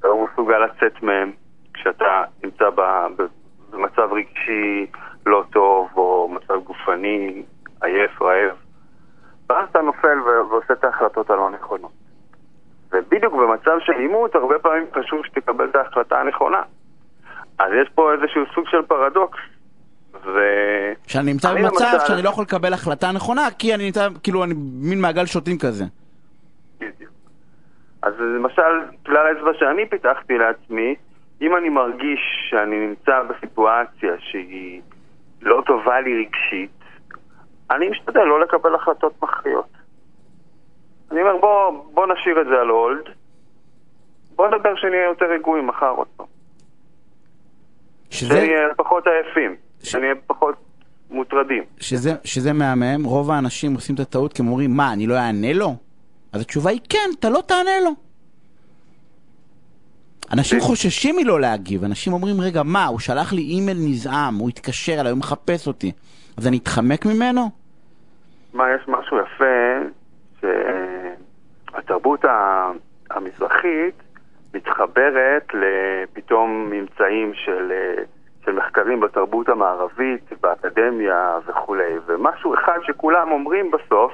[0.00, 1.32] אתה לא מסוגל לצאת מהם
[1.74, 2.64] כשאתה נמצא
[3.72, 4.86] במצב רגשי
[5.26, 7.42] לא טוב או מצב גופני
[7.82, 8.56] עייף, רעב.
[9.52, 11.92] ואז אתה נופל ועושה את ההחלטות הלא נכונות.
[12.92, 16.62] ובדיוק במצב של עימות, הרבה פעמים חשוב שתקבל את ההחלטה הנכונה.
[17.58, 19.38] אז יש פה איזשהו סוג של פרדוקס.
[20.24, 20.38] ו...
[21.06, 24.54] שאני נמצא במצב למשל- שאני לא יכול לקבל החלטה נכונה, כי אני נמצא, כאילו, אני
[24.56, 25.84] מין מעגל שוטים כזה.
[26.80, 27.12] בדיוק.
[28.02, 28.72] אז למשל,
[29.06, 30.94] כלל האצבע שאני פיתחתי לעצמי,
[31.42, 34.82] אם אני מרגיש שאני נמצא בסיטואציה שהיא
[35.42, 36.81] לא טובה לי רגשית,
[37.70, 39.66] אני משתדל לא לקבל החלטות מכריעות.
[41.10, 43.04] אני אומר, בוא, בוא נשאיר את זה על הולד,
[44.36, 46.26] בוא נדבר שנהיה יותר רגועים מחר עוד פעם.
[48.10, 50.54] שזה, שנהיה פחות עייפים, שנהיה פחות
[51.10, 51.62] מוטרדים.
[51.80, 55.52] שזה, שזה מהמם, רוב האנשים עושים את הטעות כי הם אומרים, מה, אני לא אענה
[55.52, 55.76] לו?
[56.32, 57.90] אז התשובה היא כן, אתה לא תענה לו.
[60.32, 65.00] אנשים חוששים מלא להגיב, אנשים אומרים, רגע, מה, הוא שלח לי אימייל נזעם, הוא התקשר
[65.00, 65.92] אליי, הוא מחפש אותי,
[66.38, 67.50] אז אני אתחמק ממנו?
[68.54, 69.88] מה, יש משהו יפה,
[70.40, 72.24] שהתרבות
[73.10, 73.94] המזרחית
[74.54, 77.72] מתחברת לפתאום ממצאים של,
[78.44, 84.12] של מחקרים בתרבות המערבית, באקדמיה וכולי, ומשהו אחד שכולם אומרים בסוף,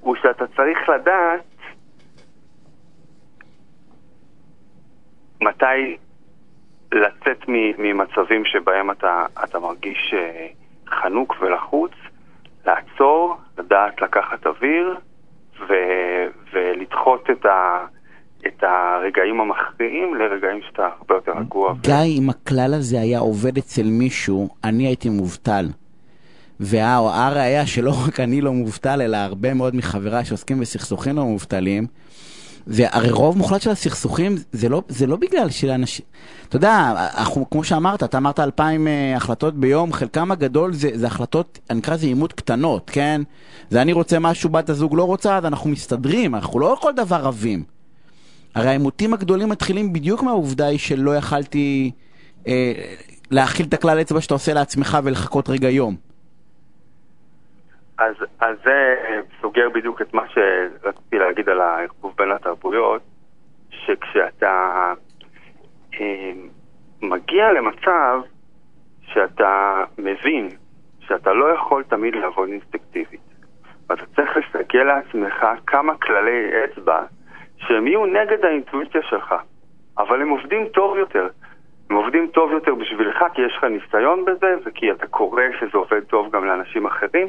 [0.00, 1.40] הוא שאתה צריך לדעת
[5.42, 5.96] מתי
[6.92, 7.44] לצאת
[7.78, 10.46] ממצבים שבהם אתה, אתה מרגיש אה,
[10.88, 11.92] חנוק ולחוץ,
[12.66, 14.96] לעצור, לדעת לקחת אוויר
[15.68, 15.74] ו,
[16.52, 17.86] ולדחות את, ה,
[18.46, 21.72] את הרגעים המכריעים לרגעים שאתה הרבה יותר רגוע.
[21.72, 25.66] ו- גיא, אם הכלל הזה היה עובד אצל מישהו, אני הייתי מובטל.
[26.60, 31.86] והראיה שלא רק אני לא מובטל, אלא הרבה מאוד מחבריי שעוסקים בסכסוכים לא מובטלים,
[32.66, 36.04] והרי רוב מוחלט של הסכסוכים זה לא, זה לא בגלל שלאנשים...
[36.48, 41.06] אתה יודע, אנחנו, כמו שאמרת, אתה אמרת אלפיים אה, החלטות ביום, חלקם הגדול זה, זה
[41.06, 43.22] החלטות, אני אקרא לזה עימות קטנות, כן?
[43.70, 47.16] זה אני רוצה משהו, בת הזוג לא רוצה, אז אנחנו מסתדרים, אנחנו לא כל דבר
[47.16, 47.64] רבים.
[48.54, 51.90] הרי העימותים הגדולים מתחילים בדיוק מהעובדה היא שלא יכלתי
[52.46, 52.72] אה,
[53.30, 56.09] להכיל את הכלל אצבע שאתה עושה לעצמך ולחכות רגע יום.
[58.00, 58.94] אז, אז זה
[59.40, 63.02] סוגר בדיוק את מה שרציתי להגיד על הערבוב בין התרבויות,
[63.70, 64.92] שכשאתה
[66.00, 66.32] אה,
[67.02, 68.20] מגיע למצב
[69.02, 70.48] שאתה מבין
[71.00, 73.20] שאתה לא יכול תמיד לעבוד אינסטקטיבית,
[73.88, 77.02] ואתה צריך להסתכל לעצמך כמה כללי אצבע
[77.56, 79.34] שהם יהיו נגד האינטואיציה שלך,
[79.98, 81.28] אבל הם עובדים טוב יותר.
[81.90, 86.04] הם עובדים טוב יותר בשבילך כי יש לך ניסיון בזה וכי אתה קורא שזה עובד
[86.04, 87.28] טוב גם לאנשים אחרים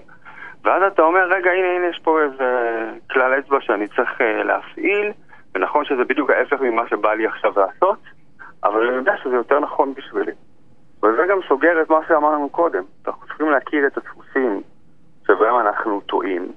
[0.63, 5.11] ואז אתה אומר, רגע, הנה, הנה, יש פה איזה כלל אצבע שאני צריך uh, להפעיל.
[5.55, 7.99] ונכון שזה בדיוק ההפך ממה שבא לי עכשיו לעשות
[8.63, 10.31] אבל אני יודע שזה יותר נכון בשבילי.
[11.03, 12.83] וזה גם סוגר את מה שאמרנו קודם.
[13.07, 14.61] אנחנו צריכים להכיר את הדפוסים
[15.27, 16.51] שבהם אנחנו טועים.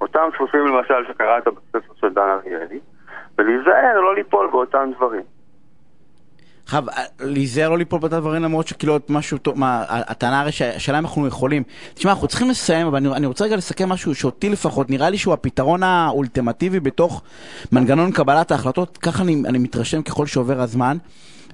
[0.00, 2.80] אותם דפוסים למשל שקראת בספר של דן אריאלי
[3.38, 5.22] ולהיזהר לא ליפול באותם דברים
[6.64, 6.84] עכשיו,
[7.20, 11.26] להיזהר לא ליפול באותם דברים למרות שכאילו משהו טוב, מה, הטענה הרי שהשאלה אם אנחנו
[11.26, 11.62] יכולים.
[11.94, 15.18] תשמע, אנחנו צריכים לסיים, אבל אני, אני רוצה רגע לסכם משהו שאותי לפחות, נראה לי
[15.18, 17.22] שהוא הפתרון האולטימטיבי בתוך
[17.72, 20.96] מנגנון קבלת ההחלטות, ככה אני, אני מתרשם ככל שעובר הזמן.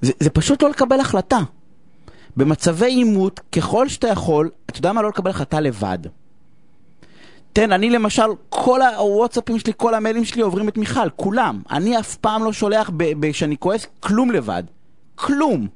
[0.02, 1.38] זה, זה פשוט לא לקבל החלטה.
[2.36, 5.02] במצבי עימות, ככל שאתה יכול, אתה יודע מה?
[5.02, 5.98] לא לקבל החלטה לבד.
[7.52, 11.62] תן, אני למשל, כל הוואטסאפים שלי, כל המיילים שלי עוברים את מיכל, כולם.
[11.70, 12.90] אני אף פעם לא שולח,
[13.32, 14.62] כשאני כועס, כלום לבד.
[15.20, 15.66] כלום.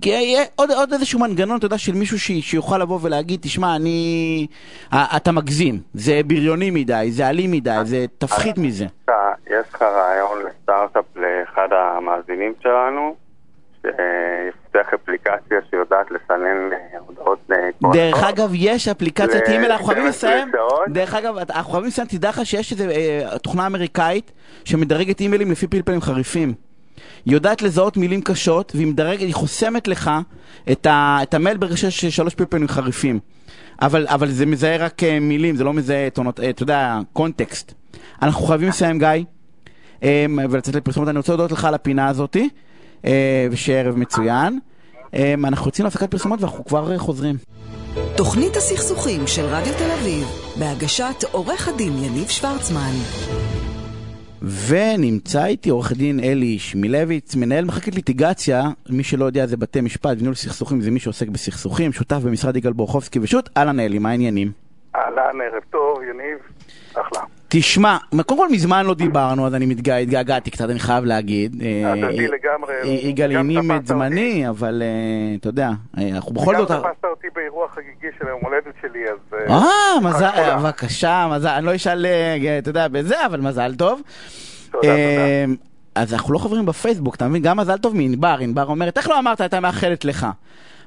[0.00, 3.76] כי יהיה עוד, עוד איזשהו מנגנון, אתה יודע, של מישהו ש, שיוכל לבוא ולהגיד, תשמע,
[3.76, 4.46] אני...
[4.94, 8.86] אתה מגזים, זה בריוני מדי, זה אלים מדי, זה תפחית מזה.
[9.46, 13.16] יש לך רעיון לסטארט-אפ לאחד המאזינים שלנו,
[13.82, 16.70] שיפתח אפליקציה שיודעת לסנן
[17.06, 17.50] הודעות...
[17.92, 20.48] דרך אגב, יש אפליקציית אימייל, אנחנו חייבים לסיים.
[20.88, 22.84] דרך אגב, אנחנו חייבים לסיים, תדע לך שיש איזו
[23.42, 24.32] תוכנה אמריקאית
[24.64, 26.67] שמדרגת אימיילים לפי פלפלים חריפים.
[27.24, 30.10] היא יודעת לזהות מילים קשות, והיא מדרגת, היא חוסמת לך
[30.72, 33.20] את, ה, את המייל ברגע שיש שלוש פלפלים חריפים.
[33.82, 37.72] אבל, אבל זה מזהה רק uh, מילים, זה לא מזהה, תונות, uh, אתה יודע, קונטקסט.
[38.22, 39.08] אנחנו חייבים לסיים, גיא,
[40.00, 40.04] um,
[40.50, 41.08] ולצאת לפרסומות.
[41.08, 42.48] אני רוצה להודות לך על הפינה הזאתי,
[43.02, 43.06] uh,
[43.50, 44.58] ושיהיה ערב מצוין.
[45.06, 47.36] Um, אנחנו יוצאים להפסקת פרסומות ואנחנו כבר חוזרים.
[48.16, 50.26] תוכנית הסכסוכים של רדיו תל אביב,
[50.58, 52.92] בהגשת עורך הדין יניב שוורצמן.
[54.42, 60.16] ונמצא איתי עורך דין אלי שמילביץ, מנהל מחלקת ליטיגציה, מי שלא יודע זה בתי משפט
[60.18, 64.52] וניהול סכסוכים, זה מי שעוסק בסכסוכים, שותף במשרד יגאל בורחובסקי ושות', אהלן אלי, מה העניינים?
[64.96, 66.38] אהלן, ערב טוב, יניב,
[66.92, 67.37] אחלה.
[67.48, 67.96] תשמע,
[68.26, 71.62] קודם כל מזמן לא דיברנו, אז אני התגעגעתי קצת, אני חייב להגיד.
[71.86, 72.74] הדדי לגמרי.
[72.84, 74.82] יגאל אימים את זמני, אבל
[75.40, 76.70] אתה יודע, אנחנו בכל זאת...
[76.70, 79.38] גם תפסת אותי באירוע חגיגי של היום הולדת שלי, אז...
[79.50, 82.06] אה, מזל, בבקשה, מזל, אני לא אשאל,
[82.58, 84.02] אתה יודע, בזה, אבל מזל טוב.
[84.70, 85.54] תודה, תודה.
[85.94, 87.42] אז אנחנו לא חברים בפייסבוק, אתה מבין?
[87.42, 90.26] גם מזל טוב מענבר, ענבר אומרת, איך לא אמרת, הייתה מאחלת לך.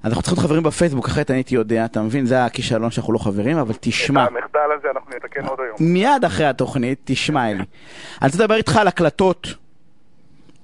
[0.03, 2.25] אז אנחנו צריכים להיות חברים בפייסבוק, אחרת אני הייתי יודע, אתה מבין?
[2.25, 4.23] זה הכישלון שאנחנו לא חברים, אבל תשמע.
[4.23, 5.75] את המחדל הזה אנחנו נתקן עוד היום.
[5.79, 7.57] מיד אחרי התוכנית, תשמע אלי.
[7.57, 7.65] אני
[8.21, 9.47] רוצה לדבר איתך על הקלטות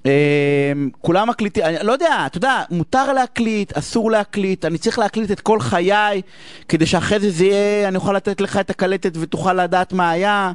[0.06, 5.30] אה, כולם מקליטים, אני לא יודע, אתה יודע, מותר להקליט, אסור להקליט, אני צריך להקליט
[5.30, 6.22] את כל חיי,
[6.68, 10.52] כדי שאחרי זה זה יהיה, אני אוכל לתת לך את הקלטת ותוכל לדעת מה היה.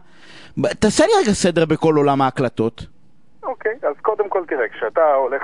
[0.80, 2.86] תעשה לי רגע סדר בכל עולם ההקלטות.
[3.44, 5.42] אוקיי, אז קודם כל תראה, כשאתה הולך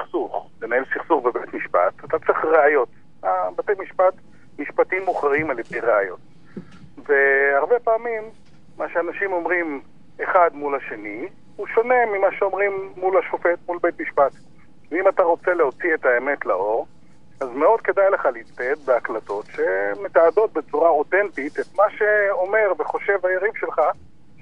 [0.00, 2.88] לסכסוך, לנהל סכסוך בבית משפט, אתה צריך ראיות.
[3.24, 4.14] אה, בתי משפט,
[4.58, 6.20] משפטים מוכרעים על ידי ראיות.
[7.06, 8.22] והרבה פעמים,
[8.78, 9.80] מה שאנשים אומרים
[10.24, 14.32] אחד מול השני, הוא שונה ממה שאומרים מול השופט, מול בית משפט.
[14.90, 16.86] ואם אתה רוצה להוציא את האמת לאור,
[17.40, 23.80] אז מאוד כדאי לך להצטייד בהקלטות שמתעדות בצורה אותנטית את מה שאומר וחושב היריב שלך,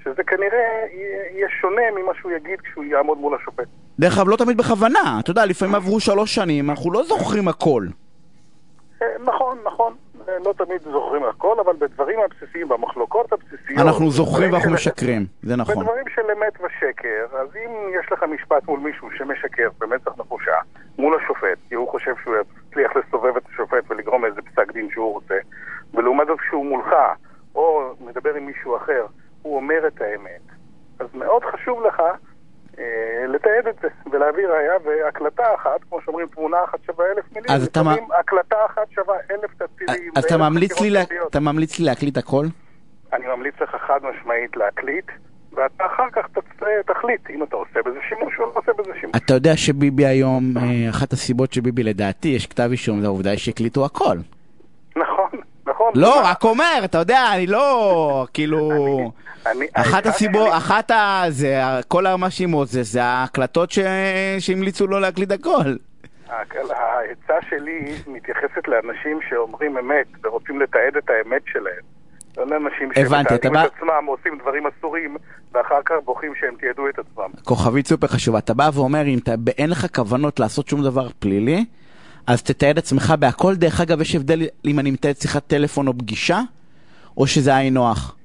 [0.03, 0.85] שזה כנראה
[1.31, 3.67] יהיה שונה ממה שהוא יגיד כשהוא יעמוד מול השופט.
[3.99, 7.83] דרך אגב, לא תמיד בכוונה, אתה יודע, לפעמים עברו שלוש שנים, אנחנו לא זוכרים הכל.
[9.01, 9.93] אה, נכון, נכון,
[10.27, 13.79] אה, לא תמיד זוכרים הכל, אבל בדברים הבסיסיים, במחלוקות הבסיסיות...
[13.79, 15.75] אנחנו זוכרים ואנחנו של- משקרים, זה נכון.
[15.79, 20.51] בדברים של אמת ושקר, אז אם יש לך משפט מול מישהו שמשקר במצח נחושה
[20.97, 22.35] מול השופט, כי הוא חושב שהוא
[22.69, 25.35] יצליח לסובב את השופט ולגרום איזה פסק דין שהוא רוצה,
[25.93, 26.93] ולעומת זאת כשהוא מולך,
[27.55, 29.05] או מדבר עם מישהו אחר,
[29.41, 30.41] הוא אומר את האמת,
[30.99, 31.99] אז מאוד חשוב לך
[32.79, 32.83] אה,
[33.27, 37.65] לתעד את זה ולהביא ראייה, והקלטה אחת, כמו שאומרים, תמונה אחת שווה אלף מילים, אז
[37.65, 37.81] אתה
[38.19, 40.11] הקלטה אחת שווה אלף תצהירים.
[40.15, 41.03] אז אתה ממליץ לי לה-.
[41.29, 42.45] אתה ממליץ לי להקליט הכל?
[43.13, 45.05] אני ממליץ לך חד משמעית להקליט,
[45.53, 46.63] ואתה אחר כך תצ-
[46.93, 49.15] תחליט אם אתה עושה בזה שימוש או לא עושה בזה שימוש.
[49.15, 53.85] אתה יודע שביבי היום, אה, אחת הסיבות שביבי לדעתי, יש כתב אישום, זה העובדה שהקליטו
[53.85, 54.17] הכל.
[55.79, 55.91] נכון.
[55.95, 58.69] לא, רק אומר, אתה יודע, אני לא, כאילו...
[59.73, 61.23] אחת הסיבות, אחת ה...
[61.29, 63.71] זה, כל המאשימות זה, זה ההקלטות.
[64.39, 65.75] שהמליצו לו להקליט הכל.
[66.29, 71.83] העצה שלי מתייחסת לאנשים שאומרים אמת ורוצים לתעד את האמת שלהם.
[72.37, 75.17] לא לאנשים שמתעדים את עצמם, עושים דברים אסורים,
[75.53, 77.29] ואחר כך בוכים שהם תיעדו את עצמם.
[77.43, 78.39] כוכבית סופר חשובה.
[78.39, 79.19] אתה בא ואומר, אם
[79.57, 81.65] אין לך כוונות לעשות שום דבר פלילי,
[82.29, 83.55] אז תתעד עצמך בהכל.
[83.55, 86.39] דרך אגב, יש הבדל אם אני מתעד שיחת טלפון או פגישה,
[87.17, 88.15] או שזה היינו הך.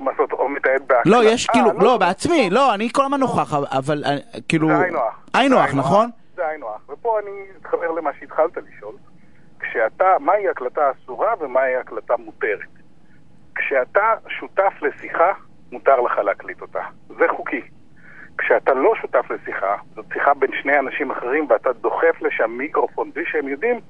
[0.00, 1.10] מה זאת, או מתעד בהקלטה.
[1.10, 4.16] לא, יש אה, כאילו, לא, בעצמי, לא, אני כל הזמן נוכח, אבל אה,
[4.48, 4.68] כאילו...
[4.68, 4.98] זה היינו.
[5.34, 6.10] היינו נכון?
[6.36, 6.66] זה היינו.
[6.88, 7.30] ופה אני
[7.60, 8.94] אתחבר למה שהתחלת לשאול.
[9.60, 12.74] כשאתה, מהי הקלטה אסורה ומהי הקלטה מותרת?
[13.54, 15.32] כשאתה שותף לשיחה,
[15.72, 16.82] מותר לך להקליט אותה.
[17.08, 17.60] זה חוקי.
[18.54, 23.24] כשאתה לא שותף לשיחה, זאת שיחה בין שני אנשים אחרים ואתה דוחף לשם מיקרופון בלי
[23.32, 23.80] שהם יודעים,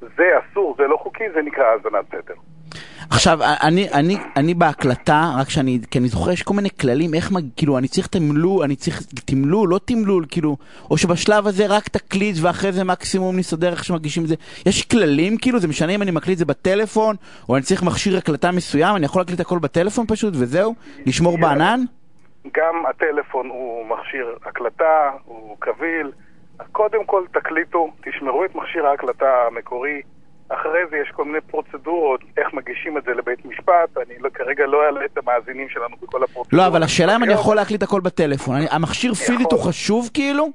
[0.00, 2.34] זה אסור, זה לא חוקי, זה נקרא האזנת סתר.
[3.10, 7.32] עכשיו, אני, אני, אני בהקלטה, רק שאני, כי אני זוכר, יש כל מיני כללים, איך,
[7.32, 10.56] מג- כאילו, אני צריך תמלול, אני צריך תמלול, לא תמלול, כאילו,
[10.90, 14.34] או שבשלב הזה רק תקליט ואחרי זה מקסימום נסתדר איך שמגישים את זה.
[14.66, 17.16] יש כללים, כאילו, זה משנה אם אני מקליט את זה בטלפון,
[17.48, 20.74] או אני צריך מכשיר הקלטה מסוים, אני יכול להקליט הכל בטלפון פשוט, וזהו?
[21.06, 21.80] לשמור בענן?
[22.54, 26.12] גם הטלפון הוא מכשיר הקלטה, הוא קביל.
[26.72, 30.02] קודם כל תקליטו, תשמרו את מכשיר ההקלטה המקורי.
[30.48, 33.96] אחרי זה יש כל מיני פרוצדורות, איך מגישים את זה לבית משפט.
[33.96, 36.52] אני לא, כרגע לא אעלה את המאזינים שלנו בכל הפרוצדורות.
[36.52, 38.56] לא, אבל השאלה אם אני יכול להקליט הכל בטלפון.
[38.56, 40.48] אני, המכשיר פיזית הוא חשוב, כאילו?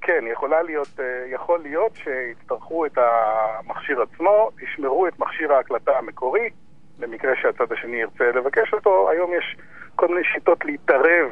[0.00, 6.50] כן, יכולה להיות, אה, יכול להיות שיצטרכו את המכשיר עצמו, תשמרו את מכשיר ההקלטה המקורי,
[6.98, 9.10] במקרה שהצד השני ירצה לבקש אותו.
[9.10, 9.56] היום יש
[9.98, 11.28] כל מיני שיטות להתערב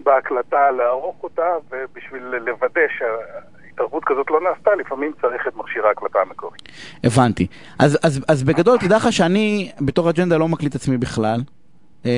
[0.00, 6.58] בהקלטה, לערוך אותה, ובשביל לוודא שהתערבות כזאת לא נעשתה, לפעמים צריך את מכשיר ההקלטה המקורי.
[7.04, 7.46] הבנתי.
[7.78, 11.40] אז, אז, אז בגדול, תדע לך שאני בתור אג'נדה לא מקליט עצמי בכלל.
[12.02, 12.10] כי,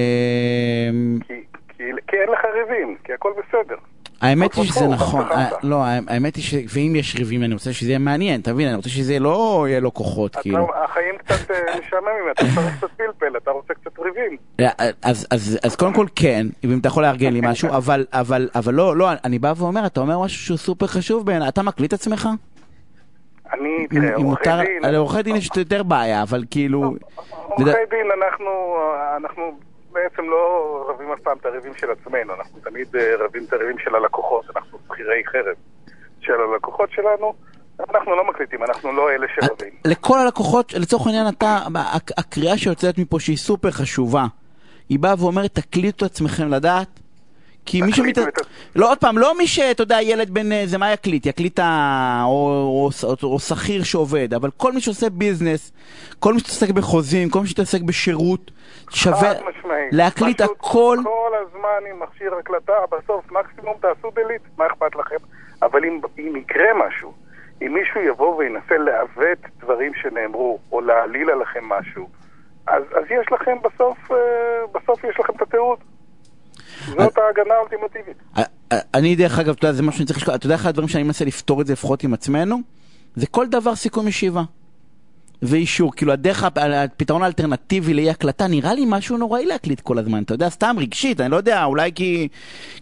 [1.69, 3.77] כי, כי אין לך ריבים, כי הכל בסדר.
[4.23, 5.49] האמת היא שזה נכון, אה.
[5.63, 6.55] לא, האמת היא ש...
[6.75, 8.67] ואם יש ריבים אני רוצה שזה יהיה מעניין, אתה מבין?
[8.69, 10.69] אני רוצה שזה לא יהיה לו כוחות, כאילו.
[10.85, 14.37] החיים קצת אה, משעממים, אתה צריך קצת פלפל, אתה רוצה קצת ריבים.
[14.61, 14.69] אה,
[15.03, 15.27] אז,
[15.65, 17.69] אז, קודם כל כן, אם אתה יכול לארגן לי משהו,
[18.13, 21.93] אבל, לא, לא, אני בא ואומר, אתה אומר משהו שהוא סופר חשוב בעיניי, אתה מקליט
[21.93, 22.29] עצמך?
[23.53, 24.93] אני, תראה, עורכי דין...
[24.93, 26.95] לעורכי דין יש יותר בעיה, אבל כאילו...
[27.49, 28.07] עורכי דין,
[29.17, 29.53] אנחנו
[29.93, 30.45] בעצם לא
[30.89, 34.45] רבים אף פעם את הריבים של עצמנו, אנחנו תמיד אה, רבים את הריבים של הלקוחות,
[34.57, 35.55] אנחנו שכירי חרב
[36.21, 37.35] של הלקוחות שלנו,
[37.91, 39.73] אנחנו לא מקליטים, אנחנו לא אלה שרבים.
[39.85, 44.25] לכל הלקוחות, לצורך העניין אתה, הק- הקריאה שיוצאת מפה שהיא סופר חשובה,
[44.89, 47.01] היא באה ואומרת תקליטו עצמכם לדעת,
[47.67, 48.19] כי מי שמת...
[48.77, 52.23] לא עוד פעם, לא מי שאתה יודע, ילד בן אה, זה מה יקליט, יקליט ה...
[52.25, 55.73] או, או, או, או שכיר שעובד, אבל כל מי שעושה ביזנס,
[56.19, 58.51] כל מי שמתעסק בחוזים, כל מי שמתעסק בשירות,
[58.91, 59.33] שווה.
[59.93, 60.99] להקליט הכל.
[61.05, 65.17] כל הזמן עם מכשיר הקלטה, בסוף מקסימום תעשו דליט, מה אכפת לכם?
[65.63, 67.13] אבל אם, אם יקרה משהו,
[67.63, 72.09] אם מישהו יבוא וינסה לעוות דברים שנאמרו, או להעליל עליכם משהו,
[72.67, 74.17] אז, אז יש לכם בסוף, אה,
[74.73, 75.79] בסוף יש לכם את התיעוד.
[76.87, 78.17] זאת ההגנה האולטימטיבית.
[78.95, 81.03] אני דרך אגב, אתה יודע, זה משהו שאני צריך לשקול, אתה יודע אחד הדברים שאני
[81.03, 82.57] מנסה לפתור את זה לפחות עם עצמנו?
[83.15, 84.43] זה כל דבר סיכום ישיבה.
[85.43, 90.35] ואישור, כאילו הדרך, הפתרון האלטרנטיבי לאי הקלטה נראה לי משהו נוראי להקליט כל הזמן, אתה
[90.35, 92.29] יודע, סתם רגשית, אני לא יודע, אולי כי,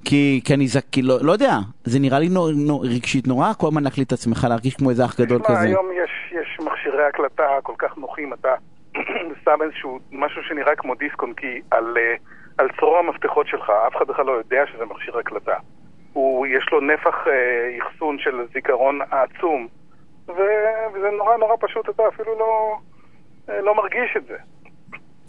[0.05, 1.53] כי, כי אני זקי, לא, לא יודע,
[1.85, 5.05] זה נראה לי נו, נו, רגשית נורא כל הזמן להקליט את עצמך, להרגיש כמו איזה
[5.05, 5.61] אח גדול כזה.
[5.61, 8.55] היום יש, יש מכשירי הקלטה כל כך נוחים, אתה
[9.45, 12.15] שם איזשהו, משהו שנראה כמו דיסק-און-קי על, אה,
[12.59, 15.55] על צרור המפתחות שלך, אף אחד בכלל לא יודע שזה מכשיר הקלטה.
[16.13, 19.69] הוא, יש לו נפח אה, אחסון של זיכרון עצום.
[20.29, 22.77] וזה נורא נורא פשוט, אתה אפילו לא,
[23.49, 24.37] אה, לא מרגיש את זה.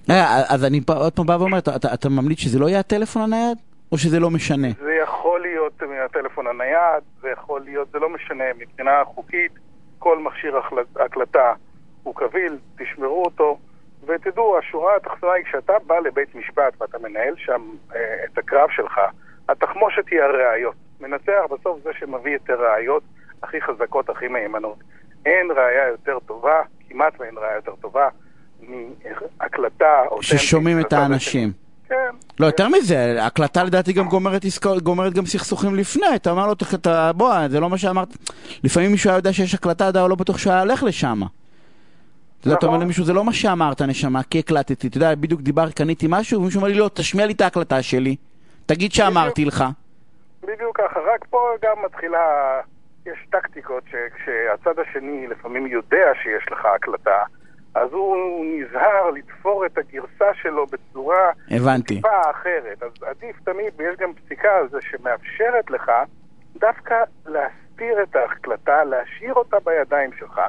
[0.10, 3.22] אה, אז אני עוד פעם בא ואומר, אתה, אתה, אתה ממליץ שזה לא יהיה הטלפון
[3.22, 3.58] הנייד?
[3.92, 4.68] או שזה לא משנה?
[4.82, 9.52] זה יכול להיות מהטלפון הנייד, זה יכול להיות, זה לא משנה, מבחינה חוקית,
[10.00, 10.60] כל מכשיר
[10.96, 11.54] הקלטה
[12.04, 13.58] הוא קביל, תשמרו אותו,
[14.08, 17.62] ותדעו, השורה התחתונה היא כשאתה בא לבית משפט ואתה מנהל שם
[17.96, 19.00] אה, את הקרב שלך,
[19.50, 20.76] התחמושת היא הראיות.
[21.02, 23.04] מנצח בסוף זה שמביא את הראיות.
[23.44, 24.78] הכי חזקות, הכי מהימנות.
[25.26, 28.08] אין ראייה יותר טובה, כמעט ואין ראייה יותר טובה,
[28.62, 31.52] מהקלטה ששומעים את האנשים.
[31.90, 31.96] כן.
[32.40, 34.42] לא, יותר מזה, הקלטה לדעתי גם גומרת,
[34.84, 38.08] גומרת גם סכסוכים לפני, אתה אומר לו, אתה, בוא, זה לא מה שאמרת.
[38.64, 41.22] לפעמים מישהו היה יודע שיש הקלטה, אתה לא בטוח שהוא היה הולך לשם.
[42.42, 42.86] אתה יודע, אתה אומר נכון.
[42.86, 44.88] למישהו, זה לא מה שאמרת, נשמה, כי הקלטתי.
[44.88, 48.16] אתה יודע, בדיוק דיבר, קניתי משהו, ומישהו אומר לי, לא, תשמיע לי את ההקלטה שלי.
[48.66, 49.64] תגיד שאמרתי לך.
[50.44, 52.20] בדיוק ככה, רק פה גם מתחילה
[53.06, 57.24] יש טקטיקות שכשהצד השני לפעמים יודע שיש לך הקלטה,
[57.76, 61.96] אז הוא נזהר לתפור את הגרסה שלו בצורה הבנתי.
[61.96, 62.84] טיפה אחרת.
[62.84, 65.92] אז עדיף תמיד, ויש גם פסיקה על זה שמאפשרת לך
[66.60, 70.42] דווקא להסתיר את ההקלטה, להשאיר אותה בידיים שלך,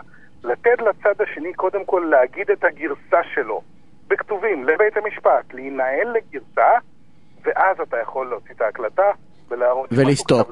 [0.44, 3.62] לתת לצד השני קודם כל להגיד את הגרסה שלו
[4.08, 6.70] בכתובים לבית המשפט, להינעל לגרסה,
[7.44, 9.10] ואז אתה יכול להוציא את ההקלטה
[9.48, 10.42] ולהראות ולסתור,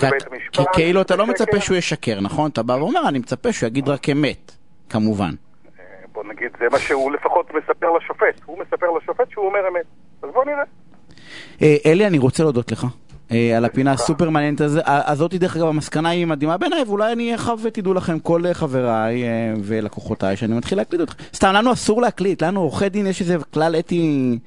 [0.53, 2.51] כי כאילו אתה לא מצפה שהוא ישקר, נכון?
[2.51, 4.53] אתה בא ואומר, אני מצפה שהוא יגיד רק אמת,
[4.89, 5.31] כמובן.
[5.79, 8.41] אה, בוא נגיד, זה מה שהוא לפחות מספר לשופט.
[8.45, 9.87] הוא מספר לשופט שהוא אומר אמת.
[10.23, 10.65] אז בוא נראה.
[11.63, 12.87] אה, אלי, אני רוצה להודות לך.
[13.33, 17.59] אה, על הפינה הסופר מעניינת הזאת, דרך אגב, המסקנה היא מדהימה בעיניי, ואולי אני אחב
[17.63, 19.25] ותדעו לכם, כל חבריי
[19.63, 21.25] ולקוחותיי, שאני מתחיל להקליט אתכם.
[21.35, 24.39] סתם, לנו אסור להקליט, לנו עורכי דין יש איזה כלל אתי,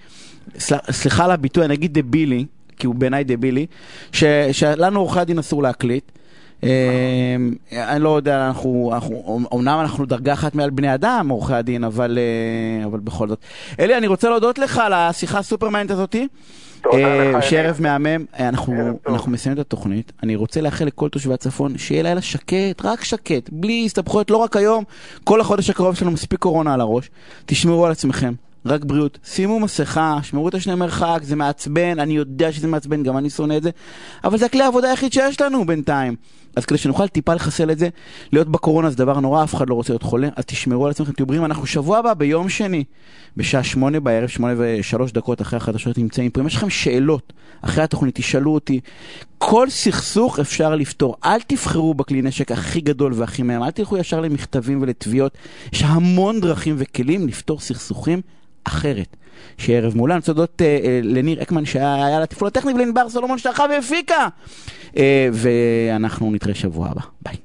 [0.92, 2.46] סליחה על הביטוי, אני אגיד דבילי,
[2.78, 3.66] כי הוא בעיניי דבילי,
[4.12, 6.12] ש, שלנו עורכי הדין אסור להקליט.
[6.64, 6.70] אמ,
[7.72, 8.94] אני לא יודע, אנחנו,
[9.54, 13.40] אמנם אנחנו דרגה אחת מעל בני אדם, עורכי הדין, אבל, אה, אבל בכל זאת.
[13.80, 16.28] אלי, אני רוצה להודות לך על השיחה הסופרמנט הזאתי.
[16.94, 21.78] אה, שערב מהמם, אה, אנחנו, אנחנו מסיימים את התוכנית, אני רוצה לאחל לכל תושבי הצפון
[21.78, 24.84] שיהיה לילה שקט, רק שקט, בלי הסתבכויות, לא רק היום,
[25.24, 27.10] כל החודש הקרוב שלנו מספיק קורונה על הראש,
[27.46, 28.34] תשמרו על עצמכם,
[28.66, 29.20] רק בריאות.
[29.26, 33.58] שימו מסכה, שמרו את השני מרחק, זה מעצבן, אני יודע שזה מעצבן, גם אני שונא
[33.58, 33.70] את זה,
[34.24, 36.16] אבל זה הכלי העבודה היחיד שיש לנו בינתיים.
[36.56, 37.90] אז כדי שנוכל טיפה לחסל את זה,
[38.32, 41.12] להיות בקורונה זה דבר נורא, אף אחד לא רוצה להיות חולה, אז תשמרו על עצמכם,
[41.12, 42.84] תהיו בריאים, אנחנו שבוע הבא, ביום שני,
[43.38, 46.42] בשעה שמונה בערב, שמונה ושלוש דקות אחרי החדשות נמצאים פה.
[46.42, 48.80] אם יש לכם שאלות אחרי התוכנית, תשאלו אותי.
[49.38, 51.16] כל סכסוך אפשר לפתור.
[51.26, 55.38] אל תבחרו בכלי נשק הכי גדול והכי מהר, אל תלכו ישר למכתבים ולתביעות.
[55.74, 58.22] יש המון דרכים וכלים לפתור סכסוכים
[58.64, 59.18] אחרת.
[59.58, 64.28] שערב רוצה להודות אה, אה, לניר אקמן שהיה על התפעול הטכני ולענבר סולומון שערכה והפיקה.
[64.98, 67.02] אה, ואנחנו נתראה שבוע הבא.
[67.22, 67.36] ביי.